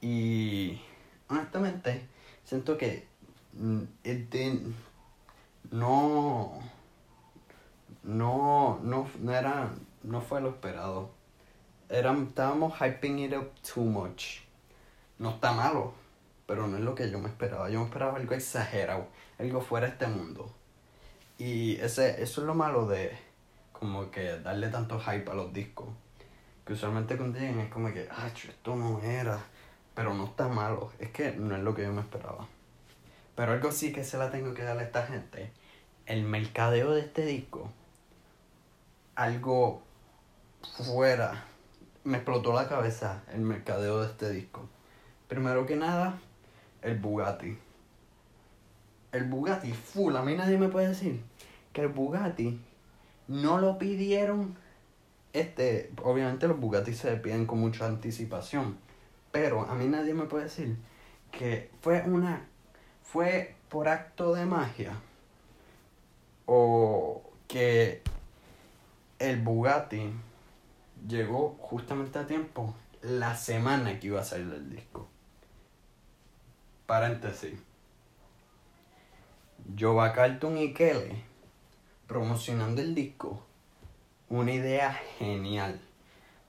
Y 0.00 0.80
honestamente, 1.28 2.08
siento 2.42 2.76
que 2.76 3.06
mm, 3.52 3.82
este 4.02 4.62
no, 5.70 6.58
no, 8.02 8.80
no, 8.82 9.08
no 9.20 9.32
era, 9.32 9.70
no 10.02 10.20
fue 10.20 10.40
lo 10.40 10.48
esperado. 10.48 11.12
Era, 11.88 12.12
estábamos 12.14 12.76
hyping 12.80 13.20
it 13.20 13.32
up 13.32 13.52
too 13.62 13.84
much. 13.84 14.40
No 15.20 15.30
está 15.30 15.52
malo, 15.52 15.94
pero 16.46 16.66
no 16.66 16.78
es 16.78 16.82
lo 16.82 16.96
que 16.96 17.08
yo 17.08 17.20
me 17.20 17.28
esperaba. 17.28 17.70
Yo 17.70 17.78
me 17.78 17.84
esperaba 17.84 18.16
algo 18.16 18.34
exagerado, 18.34 19.06
algo 19.38 19.60
fuera 19.60 19.86
de 19.86 19.92
este 19.92 20.08
mundo. 20.08 20.52
Y 21.38 21.76
ese, 21.76 22.22
eso 22.22 22.40
es 22.40 22.46
lo 22.46 22.54
malo 22.54 22.86
de 22.86 23.16
como 23.72 24.10
que 24.10 24.38
darle 24.40 24.68
tanto 24.68 24.98
hype 24.98 25.30
a 25.30 25.34
los 25.34 25.52
discos. 25.52 25.88
Que 26.64 26.72
usualmente 26.72 27.16
cuando 27.16 27.38
llegan 27.38 27.60
es 27.60 27.70
como 27.70 27.92
que, 27.92 28.08
ah, 28.10 28.28
esto 28.28 28.74
no 28.74 29.00
era. 29.02 29.38
Pero 29.94 30.14
no 30.14 30.24
está 30.24 30.48
malo. 30.48 30.92
Es 30.98 31.10
que 31.10 31.32
no 31.32 31.54
es 31.56 31.62
lo 31.62 31.74
que 31.74 31.82
yo 31.82 31.92
me 31.92 32.00
esperaba. 32.00 32.46
Pero 33.34 33.52
algo 33.52 33.70
sí 33.70 33.92
que 33.92 34.02
se 34.02 34.18
la 34.18 34.30
tengo 34.30 34.54
que 34.54 34.62
dar 34.62 34.78
a 34.78 34.82
esta 34.82 35.06
gente. 35.06 35.52
El 36.06 36.24
mercadeo 36.24 36.92
de 36.92 37.02
este 37.02 37.26
disco. 37.26 37.70
Algo 39.14 39.82
fuera. 40.84 41.44
Me 42.04 42.18
explotó 42.18 42.52
la 42.52 42.68
cabeza 42.68 43.22
el 43.32 43.40
mercadeo 43.40 44.00
de 44.00 44.06
este 44.06 44.30
disco. 44.30 44.68
Primero 45.28 45.66
que 45.66 45.76
nada, 45.76 46.18
el 46.82 46.98
Bugatti. 46.98 47.58
El 49.16 49.24
Bugatti 49.24 49.72
full. 49.72 50.14
A 50.16 50.22
mí 50.22 50.34
nadie 50.34 50.58
me 50.58 50.68
puede 50.68 50.88
decir 50.88 51.20
que 51.72 51.82
el 51.82 51.88
Bugatti 51.88 52.60
no 53.28 53.58
lo 53.58 53.78
pidieron. 53.78 54.56
Este, 55.32 55.92
obviamente 56.02 56.48
los 56.48 56.58
Bugatti 56.58 56.94
se 56.94 57.16
piden 57.16 57.46
con 57.46 57.60
mucha 57.60 57.86
anticipación. 57.86 58.76
Pero 59.32 59.62
a 59.62 59.74
mí 59.74 59.86
nadie 59.86 60.14
me 60.14 60.24
puede 60.24 60.44
decir 60.44 60.76
que 61.30 61.70
fue 61.80 62.02
una 62.02 62.46
fue 63.02 63.54
por 63.68 63.88
acto 63.88 64.34
de 64.34 64.46
magia 64.46 64.92
o 66.46 67.22
que 67.46 68.02
el 69.18 69.40
Bugatti 69.40 70.12
llegó 71.06 71.56
justamente 71.60 72.18
a 72.18 72.26
tiempo 72.26 72.74
la 73.02 73.36
semana 73.36 73.98
que 74.00 74.08
iba 74.08 74.20
a 74.20 74.24
salir 74.24 74.52
el 74.52 74.70
disco. 74.70 75.08
Paréntesis. 76.86 77.58
Jova 79.78 80.12
Carlton 80.12 80.58
y 80.58 80.72
Kelly 80.72 81.24
promocionando 82.06 82.80
el 82.80 82.94
disco. 82.94 83.42
Una 84.28 84.52
idea 84.52 84.92
genial. 85.18 85.80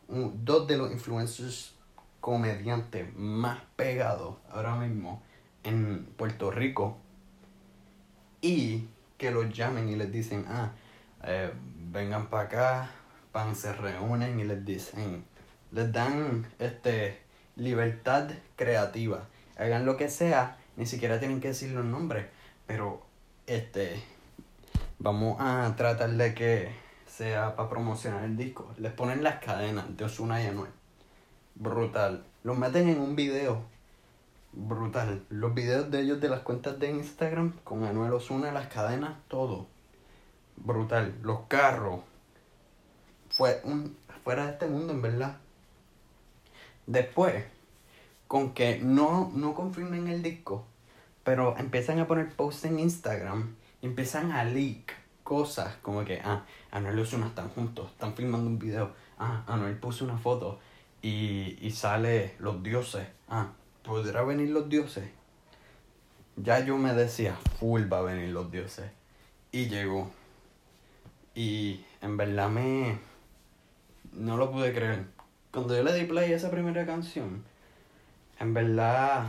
dos 0.07 0.67
de 0.67 0.77
los 0.77 0.91
influencers 0.91 1.73
comediantes 2.19 3.13
más 3.15 3.59
pegados 3.75 4.35
ahora 4.49 4.75
mismo 4.75 5.21
en 5.63 6.05
Puerto 6.17 6.51
Rico 6.51 6.97
y 8.41 8.87
que 9.17 9.31
los 9.31 9.51
llamen 9.51 9.89
y 9.89 9.95
les 9.95 10.11
dicen, 10.11 10.45
ah, 10.47 10.71
eh, 11.23 11.51
vengan 11.91 12.27
para 12.27 12.43
acá, 12.43 12.91
pan 13.31 13.55
se 13.55 13.73
reúnen 13.73 14.39
y 14.39 14.43
les 14.43 14.63
dicen, 14.63 15.25
les 15.71 15.91
dan 15.91 16.47
este 16.59 17.19
libertad 17.55 18.29
creativa, 18.55 19.27
hagan 19.57 19.85
lo 19.85 19.97
que 19.97 20.09
sea, 20.09 20.57
ni 20.75 20.85
siquiera 20.85 21.19
tienen 21.19 21.41
que 21.41 21.49
decir 21.49 21.71
los 21.71 21.85
nombres, 21.85 22.27
pero 22.67 23.06
este 23.47 24.03
vamos 24.99 25.37
a 25.39 25.73
tratar 25.77 26.09
de 26.11 26.33
que 26.33 26.69
sea 27.07 27.55
para 27.55 27.69
promocionar 27.69 28.25
el 28.25 28.35
disco. 28.35 28.73
Les 28.77 28.91
ponen 28.91 29.23
las 29.23 29.43
cadenas 29.43 29.85
de 29.95 30.03
Osuna 30.03 30.43
y 30.43 30.47
Anuel. 30.47 30.71
Brutal. 31.55 32.25
Los 32.43 32.57
meten 32.57 32.89
en 32.89 32.99
un 32.99 33.15
video 33.15 33.63
brutal. 34.51 35.23
Los 35.29 35.53
videos 35.53 35.89
de 35.89 36.01
ellos 36.01 36.19
de 36.19 36.29
las 36.29 36.41
cuentas 36.41 36.77
de 36.77 36.91
Instagram 36.91 37.53
con 37.63 37.85
Anuel 37.85 38.13
Osuna, 38.13 38.51
las 38.51 38.67
cadenas, 38.67 39.15
todo. 39.29 39.67
Brutal. 40.57 41.15
Los 41.23 41.41
carros. 41.47 42.01
Fue 43.29 43.61
un 43.63 43.95
fuera 44.23 44.45
de 44.45 44.51
este 44.51 44.67
mundo, 44.67 44.91
en 44.91 45.01
verdad. 45.01 45.37
Después, 46.85 47.45
con 48.27 48.53
que 48.53 48.79
no, 48.79 49.31
no 49.33 49.53
confirmen 49.53 50.07
el 50.09 50.21
disco, 50.21 50.65
pero 51.27 51.57
empiezan 51.57 51.99
a 51.99 52.07
poner 52.07 52.29
posts 52.29 52.63
en 52.63 52.79
Instagram, 52.79 53.53
empiezan 53.81 54.31
a 54.31 54.45
leak 54.45 54.95
cosas 55.25 55.75
como 55.81 56.05
que, 56.05 56.21
ah, 56.23 56.45
Anuel 56.71 56.99
y 56.99 57.01
Osuna 57.01 57.27
están 57.27 57.49
juntos, 57.49 57.91
están 57.91 58.13
filmando 58.13 58.47
un 58.47 58.57
video, 58.57 58.93
ah, 59.19 59.43
Anuel 59.45 59.75
puso 59.75 60.05
una 60.05 60.17
foto 60.17 60.57
y, 61.01 61.57
y 61.59 61.71
sale 61.71 62.35
los 62.39 62.63
dioses, 62.63 63.09
ah, 63.27 63.51
¿podrá 63.83 64.23
venir 64.23 64.51
los 64.51 64.69
dioses? 64.69 65.09
Ya 66.37 66.63
yo 66.63 66.77
me 66.77 66.93
decía, 66.93 67.37
full 67.59 67.91
va 67.91 67.99
a 67.99 68.03
venir 68.03 68.29
los 68.29 68.49
dioses. 68.49 68.89
Y 69.51 69.67
llegó. 69.67 70.09
Y 71.35 71.83
en 72.01 72.15
verdad 72.15 72.47
me... 72.47 72.99
No 74.13 74.37
lo 74.37 74.49
pude 74.49 74.73
creer. 74.73 75.07
Cuando 75.51 75.75
yo 75.75 75.83
le 75.83 75.93
di 75.93 76.05
play 76.05 76.31
a 76.31 76.37
esa 76.37 76.49
primera 76.49 76.85
canción, 76.85 77.43
en 78.39 78.53
verdad 78.53 79.25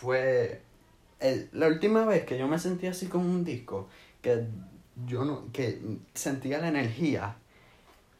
fue 0.00 0.62
la 1.52 1.66
última 1.66 2.06
vez 2.06 2.24
que 2.24 2.38
yo 2.38 2.48
me 2.48 2.58
sentí 2.58 2.86
así 2.86 3.06
con 3.06 3.20
un 3.20 3.44
disco, 3.44 3.88
que 4.22 4.46
yo 5.06 5.24
no, 5.26 5.52
que 5.52 5.78
sentía 6.14 6.58
la 6.58 6.68
energía 6.68 7.36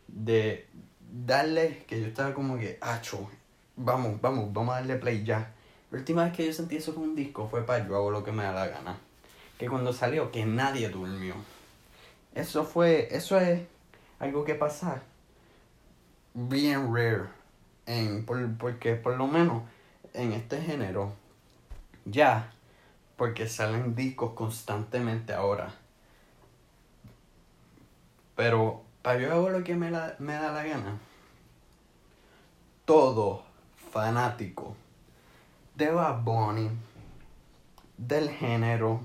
de 0.07 0.67
darle, 1.11 1.85
que 1.87 1.99
yo 1.99 2.07
estaba 2.07 2.35
como 2.35 2.59
que, 2.59 2.77
acho, 2.83 3.31
vamos, 3.77 4.21
vamos, 4.21 4.53
vamos 4.53 4.75
a 4.75 4.81
darle 4.81 4.97
play 4.97 5.25
ya. 5.25 5.55
La 5.91 5.99
última 5.99 6.25
vez 6.25 6.35
que 6.35 6.47
yo 6.47 6.53
sentí 6.53 6.77
eso 6.77 6.95
con 6.95 7.05
un 7.05 7.17
disco 7.17 7.49
fue 7.49 7.65
para 7.65 7.89
yo 7.89 7.97
hago 7.97 8.11
lo 8.11 8.23
que 8.23 8.33
me 8.33 8.43
da 8.43 8.53
la 8.53 8.67
gana. 8.67 8.99
Que 9.59 9.67
cuando 9.67 9.95
salió, 9.95 10.31
que 10.31 10.45
nadie 10.45 10.91
durmió. 10.91 11.35
Eso 12.35 12.65
fue, 12.65 13.09
eso 13.11 13.41
es 13.41 13.63
algo 14.19 14.45
que 14.45 14.55
pasa 14.55 15.03
bien 16.35 16.95
rare. 16.95 17.25
En, 17.87 18.27
por, 18.27 18.57
porque 18.59 18.95
por 18.95 19.17
lo 19.17 19.27
menos 19.27 19.63
en 20.13 20.33
este 20.33 20.61
género, 20.61 21.15
ya, 22.05 22.53
porque 23.17 23.49
salen 23.49 23.95
discos 23.95 24.33
constantemente 24.33 25.33
ahora. 25.33 25.75
Pero 28.37 28.83
para 29.03 29.21
yo 29.21 29.33
hago 29.33 29.51
lo 29.51 29.65
que 29.65 29.75
me, 29.75 29.91
me 29.91 30.33
da 30.33 30.53
la 30.53 30.65
gana. 30.65 30.99
Todo 32.85 33.45
fanático 33.93 34.77
de 35.75 35.91
Bad 35.91 36.23
Bunny, 36.23 36.71
del 37.97 38.31
género, 38.31 39.01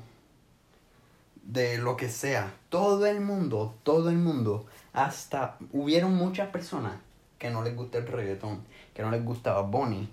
de 1.43 1.77
lo 1.77 1.95
que 1.95 2.09
sea. 2.09 2.53
Todo 2.69 3.05
el 3.05 3.21
mundo, 3.21 3.75
todo 3.83 4.09
el 4.09 4.17
mundo, 4.17 4.65
hasta 4.91 5.57
hubieron 5.71 6.15
muchas 6.15 6.49
personas 6.49 6.95
que 7.37 7.49
no 7.49 7.63
les 7.63 7.75
gusta 7.75 7.97
el 7.97 8.07
reggaetón, 8.07 8.65
que 8.93 9.03
no 9.03 9.11
les 9.11 9.23
gustaba 9.23 9.61
Bunny, 9.61 10.09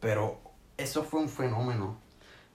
pero 0.00 0.38
eso 0.76 1.04
fue 1.04 1.20
un 1.20 1.28
fenómeno, 1.28 1.96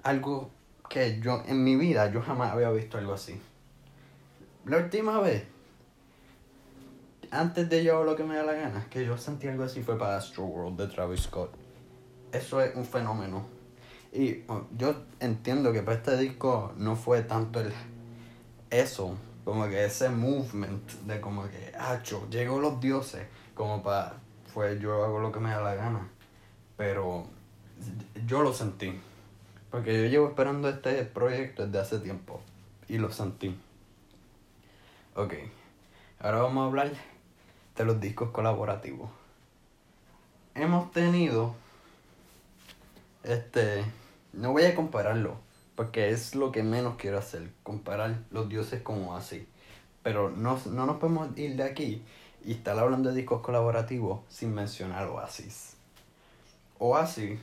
algo 0.05 0.51
que 0.87 1.19
yo 1.19 1.43
en 1.47 1.63
mi 1.63 1.75
vida 1.75 2.11
yo 2.11 2.21
jamás 2.21 2.53
había 2.53 2.69
visto 2.69 2.97
algo 2.97 3.13
así. 3.13 3.41
La 4.65 4.77
última 4.77 5.19
vez 5.19 5.45
antes 7.31 7.67
de 7.69 7.83
yo 7.83 8.03
lo 8.03 8.15
que 8.15 8.23
me 8.23 8.35
da 8.35 8.43
la 8.43 8.53
gana, 8.53 8.87
que 8.89 9.05
yo 9.05 9.17
sentí 9.17 9.47
algo 9.47 9.63
así 9.63 9.81
fue 9.81 9.97
para 9.97 10.17
Astro 10.17 10.45
World 10.45 10.79
de 10.79 10.87
Travis 10.87 11.21
Scott. 11.21 11.51
Eso 12.31 12.61
es 12.61 12.75
un 12.75 12.85
fenómeno. 12.85 13.45
Y 14.13 14.43
oh, 14.47 14.61
yo 14.77 14.95
entiendo 15.19 15.73
que 15.73 15.81
para 15.81 15.97
este 15.97 16.17
disco 16.17 16.71
no 16.77 16.95
fue 16.95 17.23
tanto 17.23 17.59
el 17.59 17.73
eso, 18.69 19.15
como 19.43 19.67
que 19.67 19.85
ese 19.85 20.09
movement 20.09 20.89
de 21.05 21.19
como 21.19 21.43
que, 21.49 21.73
hacho, 21.77 22.27
llegó 22.29 22.59
los 22.59 22.79
dioses, 22.79 23.27
como 23.53 23.83
para, 23.83 24.17
fue 24.53 24.79
yo 24.79 25.03
hago 25.03 25.19
lo 25.19 25.31
que 25.31 25.39
me 25.39 25.49
da 25.49 25.61
la 25.61 25.75
gana. 25.75 26.09
Pero 26.77 27.25
yo 28.25 28.41
lo 28.41 28.53
sentí. 28.53 28.99
Porque 29.71 30.03
yo 30.03 30.07
llevo 30.07 30.29
esperando 30.29 30.69
este 30.69 31.03
proyecto 31.03 31.65
desde 31.65 31.79
hace 31.79 31.99
tiempo. 31.99 32.41
Y 32.87 32.97
lo 32.97 33.11
sentí. 33.11 33.55
Ok. 35.15 35.33
Ahora 36.19 36.41
vamos 36.41 36.63
a 36.63 36.67
hablar 36.67 36.91
de 37.75 37.85
los 37.85 37.99
discos 37.99 38.31
colaborativos. 38.31 39.09
Hemos 40.53 40.91
tenido, 40.91 41.53
este, 43.23 43.83
no 44.31 44.53
voy 44.53 44.63
a 44.63 44.75
compararlo, 44.75 45.37
porque 45.75 46.09
es 46.09 46.35
lo 46.35 46.51
que 46.51 46.63
menos 46.63 46.95
quiero 46.95 47.17
hacer, 47.17 47.51
comparar 47.63 48.19
los 48.31 48.47
dioses 48.47 48.81
como 48.81 49.15
así. 49.15 49.47
Pero 50.03 50.29
no, 50.29 50.59
no 50.67 50.85
nos 50.85 50.97
podemos 50.97 51.37
ir 51.37 51.55
de 51.55 51.63
aquí 51.63 52.01
y 52.45 52.53
estar 52.53 52.77
hablando 52.77 53.09
de 53.09 53.15
discos 53.15 53.41
colaborativos 53.41 54.21
sin 54.29 54.53
mencionar 54.53 55.07
Oasis. 55.07 55.75
Oasis, 56.77 57.39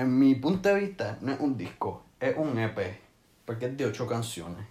en 0.00 0.18
mi 0.18 0.34
punto 0.34 0.70
de 0.70 0.80
vista, 0.80 1.18
no 1.20 1.30
es 1.30 1.40
un 1.40 1.58
disco, 1.58 2.02
es 2.20 2.34
un 2.34 2.58
EP, 2.58 2.98
porque 3.44 3.66
es 3.66 3.76
de 3.76 3.84
ocho 3.84 4.06
canciones. 4.06 4.66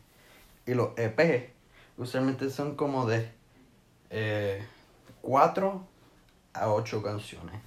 Y 0.65 0.74
los 0.74 0.98
EP 0.98 1.54
usualmente 1.98 2.50
son 2.50 2.76
como 2.76 3.06
de 3.06 3.30
eh, 4.10 4.65
4 5.22 5.88
a 6.54 6.74
8 6.74 7.04
canciones, 7.04 7.62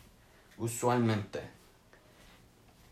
usualmente. 0.58 1.40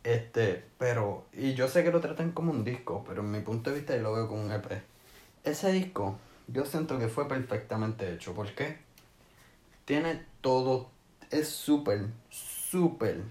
Este, 0.04 0.64
pero, 0.78 1.26
y 1.32 1.54
yo 1.54 1.66
sé 1.66 1.82
que 1.82 1.90
lo 1.90 2.00
tratan 2.00 2.30
como 2.30 2.52
un 2.52 2.62
disco, 2.62 3.04
pero 3.06 3.22
en 3.22 3.32
mi 3.32 3.40
punto 3.40 3.70
de 3.70 3.76
vista 3.76 3.96
lo 3.96 4.12
veo 4.12 4.28
como 4.28 4.42
un 4.42 4.52
EP. 4.52 4.82
Ese 5.42 5.72
disco, 5.72 6.16
yo 6.46 6.64
siento 6.64 6.96
que 6.96 7.08
fue 7.08 7.26
perfectamente 7.26 8.14
hecho. 8.14 8.34
¿Por 8.34 8.54
qué? 8.54 8.78
Tiene 9.84 10.24
todo, 10.40 10.90
es 11.30 11.48
súper, 11.48 12.06
súper, 12.28 13.24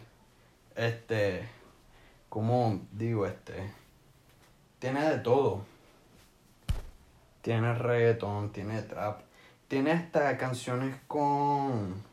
este, 0.87 1.47
como 2.29 2.81
digo, 2.91 3.25
este, 3.25 3.71
tiene 4.79 5.09
de 5.09 5.19
todo. 5.19 5.65
Tiene 7.41 7.73
reggaeton, 7.73 8.51
tiene 8.51 8.81
trap, 8.81 9.21
tiene 9.67 9.91
hasta 9.91 10.37
canciones 10.37 10.95
con 11.07 12.03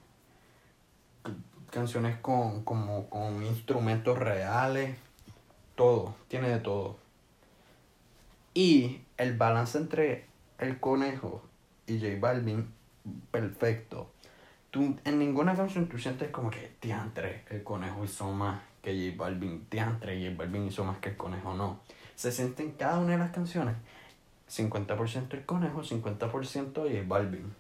canciones 1.71 2.17
con 2.21 2.63
como 2.65 3.11
con 3.11 3.45
instrumentos 3.45 4.19
reales 4.19 4.97
todo, 5.77 6.17
tiene 6.29 6.49
de 6.49 6.59
todo. 6.59 6.97
Y 8.55 9.03
el 9.19 9.37
balance 9.37 9.79
entre 9.79 10.27
el 10.59 10.81
conejo 10.81 11.43
y 11.87 12.01
J 12.01 12.17
Balvin, 12.19 12.73
perfecto. 13.31 14.11
Tú, 14.71 14.97
en 15.05 15.19
ninguna 15.19 15.55
canción 15.55 15.87
tú 15.89 15.99
sientes 15.99 16.31
como 16.31 16.51
que 16.51 16.73
diantre, 16.81 17.45
el 17.51 17.63
conejo 17.63 18.05
hizo 18.05 18.31
más 18.33 18.61
que 18.83 18.93
J 18.93 19.17
Balvin, 19.17 19.67
diantre, 19.71 20.21
J 20.23 20.37
Balvin 20.37 20.67
hizo 20.67 20.85
más 20.85 20.99
que 20.99 21.11
el 21.11 21.17
conejo, 21.17 21.55
no. 21.55 21.81
Se 22.15 22.33
siente 22.33 22.63
en 22.63 22.73
cada 22.73 22.99
una 22.99 23.13
de 23.13 23.19
las 23.19 23.31
canciones 23.31 23.75
50% 24.51 25.35
el 25.35 25.45
conejo, 25.45 25.83
50% 25.83 26.73
J 26.75 27.05
Balvin. 27.07 27.55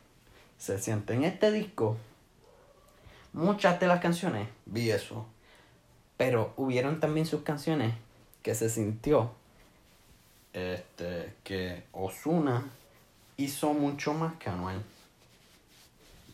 Se 0.58 0.78
siente 0.78 1.14
en 1.14 1.24
este 1.24 1.50
disco. 1.50 1.96
Muchas 3.32 3.78
de 3.80 3.86
las 3.86 4.00
canciones 4.00 4.48
vi 4.64 4.90
eso. 4.90 5.26
Pero 6.16 6.54
hubieron 6.56 7.00
también 7.00 7.26
sus 7.26 7.42
canciones 7.42 7.94
que 8.42 8.54
se 8.54 8.70
sintió 8.70 9.32
este, 10.52 11.34
que 11.44 11.84
Osuna 11.92 12.64
hizo 13.36 13.74
mucho 13.74 14.14
más 14.14 14.34
que 14.36 14.48
Anuel. 14.48 14.80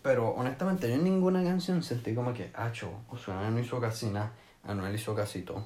Pero 0.03 0.31
honestamente, 0.31 0.89
yo 0.89 0.97
en 0.97 1.05
ninguna 1.05 1.45
canción 1.45 1.83
sentí 1.83 2.15
como 2.15 2.35
que, 2.35 2.51
acho, 2.55 2.93
Osuna 3.09 3.49
no 3.51 3.61
hizo 3.61 3.81
casi 3.81 4.07
nada, 4.07 4.33
Anuel 4.65 4.95
hizo 4.95 5.15
casi 5.15 5.43
todo. 5.43 5.65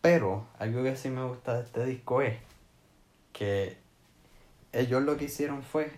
Pero 0.00 0.48
algo 0.58 0.82
que 0.82 0.96
sí 0.96 1.08
me 1.10 1.24
gusta 1.24 1.54
de 1.54 1.62
este 1.64 1.84
disco 1.86 2.22
es 2.22 2.38
que 3.32 3.78
ellos 4.72 5.02
lo 5.02 5.16
que 5.16 5.26
hicieron 5.26 5.62
fue 5.62 5.92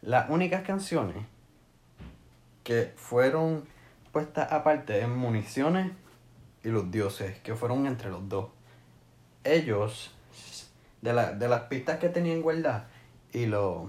las 0.00 0.30
únicas 0.30 0.62
canciones 0.62 1.24
que 2.64 2.92
fueron 2.96 3.66
puestas 4.12 4.50
aparte 4.52 5.00
en 5.00 5.16
municiones 5.16 5.92
y 6.64 6.68
los 6.68 6.90
dioses, 6.90 7.38
que 7.40 7.54
fueron 7.54 7.86
entre 7.86 8.10
los 8.10 8.28
dos. 8.28 8.50
Ellos, 9.44 10.14
de, 11.02 11.12
la, 11.12 11.32
de 11.32 11.48
las 11.48 11.62
pistas 11.62 11.98
que 11.98 12.08
tenían 12.08 12.42
guardadas 12.42 12.84
y 13.32 13.46
los, 13.46 13.88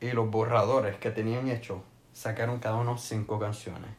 y 0.00 0.10
los 0.12 0.30
borradores 0.30 0.96
que 0.96 1.10
tenían 1.10 1.48
hecho, 1.48 1.82
sacaron 2.12 2.58
cada 2.58 2.76
uno 2.76 2.96
cinco 2.98 3.38
canciones. 3.38 3.90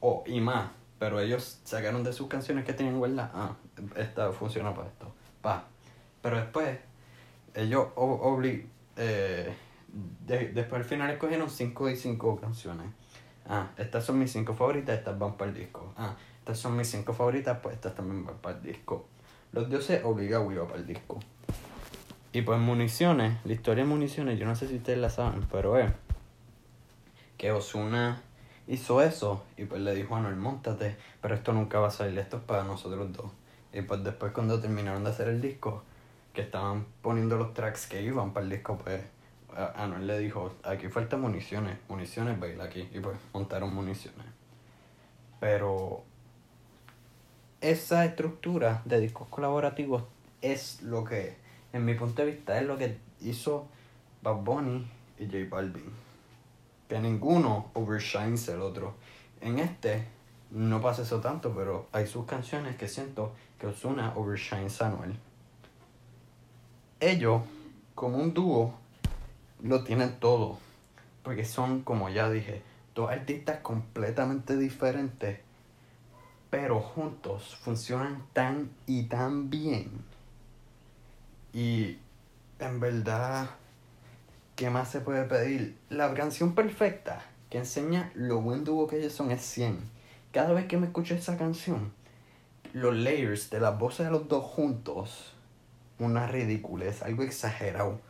O, 0.00 0.24
y 0.26 0.40
más, 0.40 0.70
pero 0.98 1.20
ellos 1.20 1.60
sacaron 1.64 2.04
de 2.04 2.12
sus 2.12 2.28
canciones 2.28 2.64
que 2.64 2.72
tenían 2.72 2.98
guardadas, 2.98 3.30
ah, 3.34 3.56
esta 3.96 4.32
funciona 4.32 4.74
para 4.74 4.88
esto, 4.88 5.12
pa. 5.40 5.64
Pero 6.20 6.36
después, 6.36 6.78
ellos 7.54 7.88
obli 7.96 8.68
eh, 8.96 9.54
después 10.26 10.72
al 10.72 10.84
final 10.84 11.10
escogieron 11.10 11.50
cinco 11.50 11.88
y 11.88 11.96
cinco 11.96 12.36
canciones. 12.40 12.86
Ah, 13.46 13.70
estas 13.76 14.04
son 14.04 14.18
mis 14.18 14.32
cinco 14.32 14.54
favoritas, 14.54 14.98
estas 14.98 15.18
van 15.18 15.36
para 15.36 15.50
el 15.50 15.56
disco. 15.56 15.92
Ah, 15.96 16.14
estas 16.38 16.58
son 16.58 16.76
mis 16.76 16.88
cinco 16.88 17.12
favoritas, 17.12 17.58
pues 17.62 17.74
estas 17.74 17.94
también 17.94 18.24
van 18.24 18.38
para 18.38 18.56
el 18.56 18.62
disco. 18.62 19.06
Los 19.52 19.68
dioses 19.68 20.04
obligados 20.04 20.52
iba 20.52 20.66
para 20.66 20.78
el 20.78 20.86
disco. 20.86 21.20
Y 22.32 22.42
pues 22.42 22.58
municiones, 22.58 23.38
la 23.44 23.52
historia 23.52 23.84
de 23.84 23.90
municiones, 23.90 24.38
yo 24.38 24.46
no 24.46 24.56
sé 24.56 24.66
si 24.68 24.76
ustedes 24.76 24.98
la 24.98 25.10
saben, 25.10 25.46
pero 25.50 25.78
es 25.78 25.92
que 27.36 27.52
Osuna 27.52 28.22
hizo 28.66 29.02
eso 29.02 29.44
y 29.56 29.64
pues 29.64 29.82
le 29.82 29.94
dijo 29.94 30.16
a 30.16 30.20
Noel, 30.20 30.36
montate, 30.36 30.96
pero 31.20 31.34
esto 31.34 31.52
nunca 31.52 31.78
va 31.78 31.88
a 31.88 31.90
salir, 31.90 32.18
esto 32.18 32.38
es 32.38 32.42
para 32.44 32.64
nosotros 32.64 33.12
dos. 33.12 33.30
Y 33.72 33.82
pues 33.82 34.02
después 34.02 34.32
cuando 34.32 34.60
terminaron 34.60 35.04
de 35.04 35.10
hacer 35.10 35.28
el 35.28 35.40
disco, 35.40 35.82
que 36.32 36.42
estaban 36.42 36.86
poniendo 37.02 37.36
los 37.36 37.52
tracks 37.52 37.86
que 37.86 38.02
iban 38.02 38.32
para 38.32 38.44
el 38.44 38.50
disco, 38.50 38.78
pues 38.78 39.02
Anuel 39.76 40.06
le 40.06 40.18
dijo, 40.18 40.54
aquí 40.62 40.88
falta 40.88 41.16
municiones, 41.16 41.76
municiones, 41.88 42.38
baila 42.40 42.64
aquí. 42.64 42.88
Y 42.92 43.00
pues 43.00 43.16
montaron 43.32 43.74
municiones. 43.74 44.26
Pero 45.40 46.02
esa 47.60 48.04
estructura 48.04 48.82
de 48.84 49.00
discos 49.00 49.28
colaborativos 49.28 50.04
es 50.40 50.82
lo 50.82 51.04
que, 51.04 51.36
en 51.72 51.84
mi 51.84 51.94
punto 51.94 52.22
de 52.22 52.32
vista, 52.32 52.58
es 52.58 52.66
lo 52.66 52.76
que 52.76 52.98
hizo 53.20 53.66
Bad 54.22 54.36
Bunny 54.36 54.86
y 55.18 55.26
J 55.26 55.38
Balvin. 55.48 55.90
Que 56.88 57.00
ninguno 57.00 57.70
overshines 57.74 58.48
el 58.48 58.60
otro. 58.60 58.94
En 59.40 59.58
este 59.58 60.06
no 60.50 60.82
pasa 60.82 61.02
eso 61.02 61.20
tanto, 61.20 61.54
pero 61.54 61.88
hay 61.92 62.06
sus 62.06 62.26
canciones 62.26 62.76
que 62.76 62.86
siento 62.86 63.32
que 63.58 63.66
Ozuna 63.66 64.12
overshines 64.16 64.82
a 64.82 64.88
Anuel. 64.88 65.16
Ellos, 67.00 67.42
como 67.94 68.18
un 68.18 68.34
dúo, 68.34 68.74
lo 69.62 69.82
tienen 69.82 70.20
todo. 70.20 70.58
Porque 71.22 71.44
son, 71.44 71.82
como 71.82 72.10
ya 72.10 72.28
dije, 72.28 72.62
dos 72.94 73.10
artistas 73.10 73.60
completamente 73.60 74.56
diferentes. 74.56 75.40
Pero 76.50 76.80
juntos 76.80 77.56
funcionan 77.56 78.26
tan 78.34 78.70
y 78.86 79.04
tan 79.04 79.48
bien. 79.48 80.11
Y 81.52 81.98
en 82.58 82.80
verdad, 82.80 83.50
¿qué 84.56 84.70
más 84.70 84.90
se 84.90 85.00
puede 85.00 85.24
pedir? 85.24 85.76
La 85.90 86.12
canción 86.14 86.54
perfecta 86.54 87.24
que 87.50 87.58
enseña 87.58 88.10
lo 88.14 88.40
buen 88.40 88.64
dúo 88.64 88.86
que 88.86 88.98
ellos 88.98 89.12
son 89.12 89.30
es 89.30 89.42
100. 89.42 89.78
Cada 90.32 90.52
vez 90.52 90.66
que 90.66 90.78
me 90.78 90.86
escucho 90.86 91.14
esa 91.14 91.36
canción, 91.36 91.92
los 92.72 92.94
layers 92.94 93.50
de 93.50 93.60
las 93.60 93.78
voces 93.78 94.06
de 94.06 94.12
los 94.12 94.28
dos 94.28 94.44
juntos, 94.44 95.34
una 95.98 96.26
ridiculez, 96.26 97.02
algo 97.02 97.22
exagerado 97.22 98.00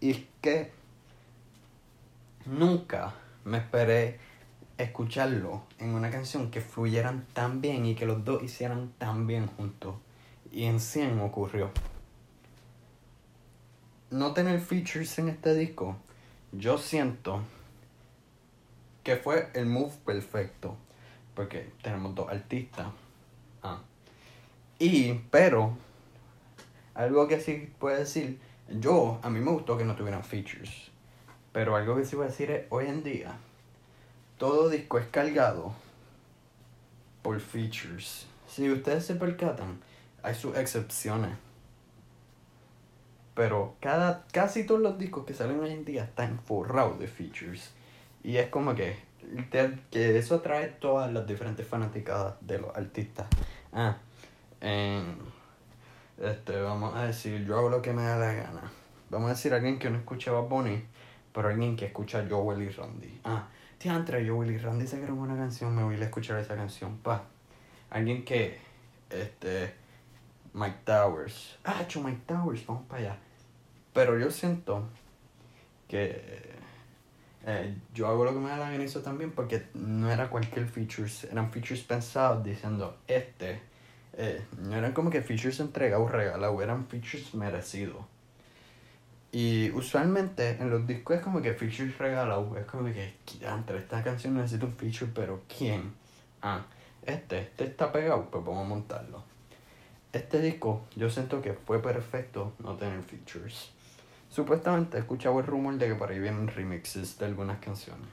y 0.00 0.10
es 0.10 0.22
que 0.40 0.72
nunca 2.46 3.14
me 3.44 3.58
esperé 3.58 4.18
escucharlo 4.78 5.62
en 5.78 5.90
una 5.90 6.10
canción 6.10 6.50
que 6.50 6.62
fluyeran 6.62 7.26
tan 7.34 7.60
bien 7.60 7.84
y 7.84 7.94
que 7.94 8.06
los 8.06 8.24
dos 8.24 8.42
hicieran 8.42 8.92
tan 8.96 9.26
bien 9.26 9.46
juntos. 9.46 9.96
Y 10.52 10.64
en 10.64 10.80
100 10.80 11.20
ocurrió. 11.20 11.70
No 14.10 14.32
tener 14.32 14.60
features 14.60 15.18
en 15.18 15.28
este 15.28 15.54
disco, 15.54 15.96
yo 16.52 16.78
siento 16.78 17.42
que 19.04 19.16
fue 19.16 19.50
el 19.54 19.66
move 19.66 19.92
perfecto. 20.04 20.76
Porque 21.34 21.72
tenemos 21.82 22.14
dos 22.14 22.28
artistas. 22.28 22.88
Ah. 23.62 23.80
Y, 24.78 25.14
pero, 25.30 25.76
algo 26.94 27.28
que 27.28 27.40
sí 27.40 27.72
puedo 27.78 27.96
decir 27.96 28.40
yo, 28.68 29.18
a 29.22 29.30
mí 29.30 29.40
me 29.40 29.50
gustó 29.50 29.76
que 29.76 29.84
no 29.84 29.96
tuvieran 29.96 30.22
features. 30.22 30.90
Pero 31.52 31.74
algo 31.74 31.96
que 31.96 32.04
sí 32.04 32.14
voy 32.14 32.26
a 32.26 32.28
decir 32.28 32.50
es, 32.50 32.66
hoy 32.70 32.86
en 32.86 33.02
día, 33.02 33.36
todo 34.38 34.68
disco 34.68 34.98
es 34.98 35.06
cargado 35.08 35.74
por 37.22 37.40
features. 37.40 38.26
Si 38.46 38.70
ustedes 38.70 39.06
se 39.06 39.16
percatan, 39.16 39.80
hay 40.22 40.34
sus 40.34 40.56
excepciones. 40.56 41.30
Pero 43.34 43.76
cada, 43.80 44.26
casi 44.32 44.64
todos 44.64 44.80
los 44.80 44.98
discos 44.98 45.24
que 45.24 45.34
salen 45.34 45.60
hoy 45.60 45.70
en 45.70 45.84
día 45.84 46.04
están 46.04 46.38
forrados 46.40 46.98
de 46.98 47.08
features. 47.08 47.72
Y 48.22 48.36
es 48.36 48.48
como 48.48 48.74
que, 48.74 48.96
que 49.90 50.18
eso 50.18 50.36
atrae 50.36 50.68
todas 50.68 51.12
las 51.12 51.26
diferentes 51.26 51.66
fanaticadas 51.66 52.34
de 52.40 52.58
los 52.58 52.76
artistas. 52.76 53.26
Ah, 53.72 53.96
este, 54.60 56.60
vamos 56.60 56.94
a 56.94 57.04
decir, 57.04 57.46
yo 57.46 57.56
hago 57.56 57.70
lo 57.70 57.80
que 57.80 57.92
me 57.92 58.02
da 58.02 58.18
la 58.18 58.32
gana. 58.32 58.72
Vamos 59.08 59.30
a 59.30 59.34
decir 59.34 59.54
alguien 59.54 59.78
que 59.78 59.90
no 59.90 59.98
escucha 59.98 60.32
Bad 60.32 60.48
Bunny, 60.48 60.84
pero 61.32 61.48
alguien 61.48 61.76
que 61.76 61.86
escucha 61.86 62.26
Joel 62.28 62.62
y 62.62 62.68
Randy. 62.68 63.20
Ah, 63.24 63.48
entre 63.82 64.28
Joel 64.28 64.50
y 64.50 64.58
Randy 64.58 64.86
sacaron 64.86 65.18
una 65.18 65.36
canción, 65.36 65.74
me 65.74 65.82
voy 65.82 65.94
a 65.94 66.04
escuchar 66.04 66.38
esa 66.38 66.54
canción, 66.54 66.98
pa. 66.98 67.24
Alguien 67.88 68.24
que, 68.24 68.58
este, 69.08 69.74
Mike 70.52 70.78
Towers. 70.84 71.58
Ah, 71.64 71.82
hecho 71.82 72.00
Mike 72.02 72.22
Towers, 72.26 72.66
vamos 72.66 72.86
para 72.86 73.02
allá. 73.02 73.16
Pero 73.92 74.18
yo 74.18 74.30
siento 74.30 74.84
que 75.88 76.58
eh, 77.46 77.74
yo 77.94 78.06
hago 78.06 78.24
lo 78.24 78.32
que 78.32 78.38
me 78.38 78.50
da 78.50 78.58
la 78.58 78.74
eso 78.74 79.00
también 79.00 79.32
porque 79.32 79.64
no 79.74 80.10
era 80.10 80.28
cualquier 80.28 80.66
features, 80.66 81.24
eran 81.24 81.50
features 81.50 81.82
pensados 81.82 82.44
diciendo, 82.44 82.98
este 83.08 83.60
eh, 84.12 84.44
no 84.58 84.76
eran 84.76 84.92
como 84.92 85.08
que 85.10 85.22
features 85.22 85.60
entregados 85.60 86.10
regalados, 86.10 86.62
eran 86.62 86.86
features 86.86 87.34
merecidos. 87.34 88.04
Y 89.32 89.70
usualmente 89.70 90.50
en 90.60 90.70
los 90.70 90.86
discos 90.86 91.16
es 91.16 91.22
como 91.22 91.40
que 91.40 91.54
features 91.54 91.96
regalados, 91.98 92.56
es 92.58 92.66
como 92.66 92.84
que, 92.86 93.14
entre 93.40 93.78
esta 93.78 94.02
canción 94.02 94.34
necesita 94.34 94.66
un 94.66 94.72
feature, 94.72 95.10
pero 95.14 95.42
¿quién? 95.56 95.94
Ah, 96.42 96.66
este, 97.06 97.40
este 97.40 97.64
está 97.64 97.92
pegado, 97.92 98.28
pues 98.30 98.44
vamos 98.44 98.66
a 98.66 98.68
montarlo. 98.68 99.29
Este 100.12 100.40
disco 100.40 100.82
yo 100.96 101.08
siento 101.08 101.40
que 101.40 101.52
fue 101.52 101.80
perfecto 101.80 102.52
no 102.58 102.74
tener 102.74 103.00
features. 103.02 103.70
Supuestamente 104.28 104.96
he 104.96 105.00
escuchado 105.00 105.38
el 105.38 105.46
rumor 105.46 105.76
de 105.78 105.86
que 105.86 105.94
por 105.94 106.10
ahí 106.10 106.18
vienen 106.18 106.48
remixes 106.48 107.18
de 107.18 107.26
algunas 107.26 107.60
canciones. 107.60 108.08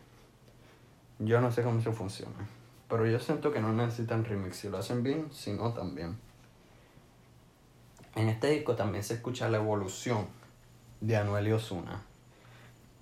Yo 1.18 1.42
no 1.42 1.52
sé 1.52 1.64
cómo 1.64 1.80
eso 1.80 1.94
funciona. 1.94 2.48
Pero 2.88 3.08
yo 3.08 3.20
siento 3.20 3.52
que 3.52 3.60
no 3.60 3.74
necesitan 3.74 4.26
remix. 4.26 4.58
Si 4.58 4.70
lo 4.70 4.78
hacen 4.78 5.02
bien, 5.02 5.28
si 5.34 5.54
no, 5.54 5.74
también. 5.74 6.18
En 8.16 8.30
este 8.30 8.50
disco 8.52 8.76
también 8.76 9.04
se 9.04 9.16
escucha 9.16 9.50
la 9.50 9.58
evolución 9.58 10.28
de 11.02 11.18
Anuel 11.18 11.48
y 11.48 11.52
Osuna. 11.52 12.02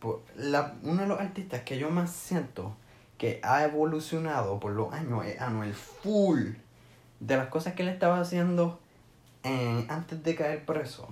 uno 0.02 1.02
de 1.02 1.08
los 1.08 1.20
artistas 1.20 1.64
que 1.64 1.78
yo 1.78 1.90
más 1.90 2.12
siento 2.12 2.76
que 3.18 3.40
ha 3.44 3.64
evolucionado 3.64 4.60
por 4.60 4.72
los 4.72 4.94
años 4.94 5.26
es 5.26 5.40
Anuel 5.42 5.74
full. 5.74 6.54
de 7.20 7.38
las 7.38 7.48
cosas 7.48 7.74
que 7.74 7.84
él 7.84 7.90
estaba 7.90 8.20
haciendo 8.20 8.80
en, 9.46 9.86
antes 9.90 10.22
de 10.24 10.36
caer 10.36 10.66
preso 10.66 11.08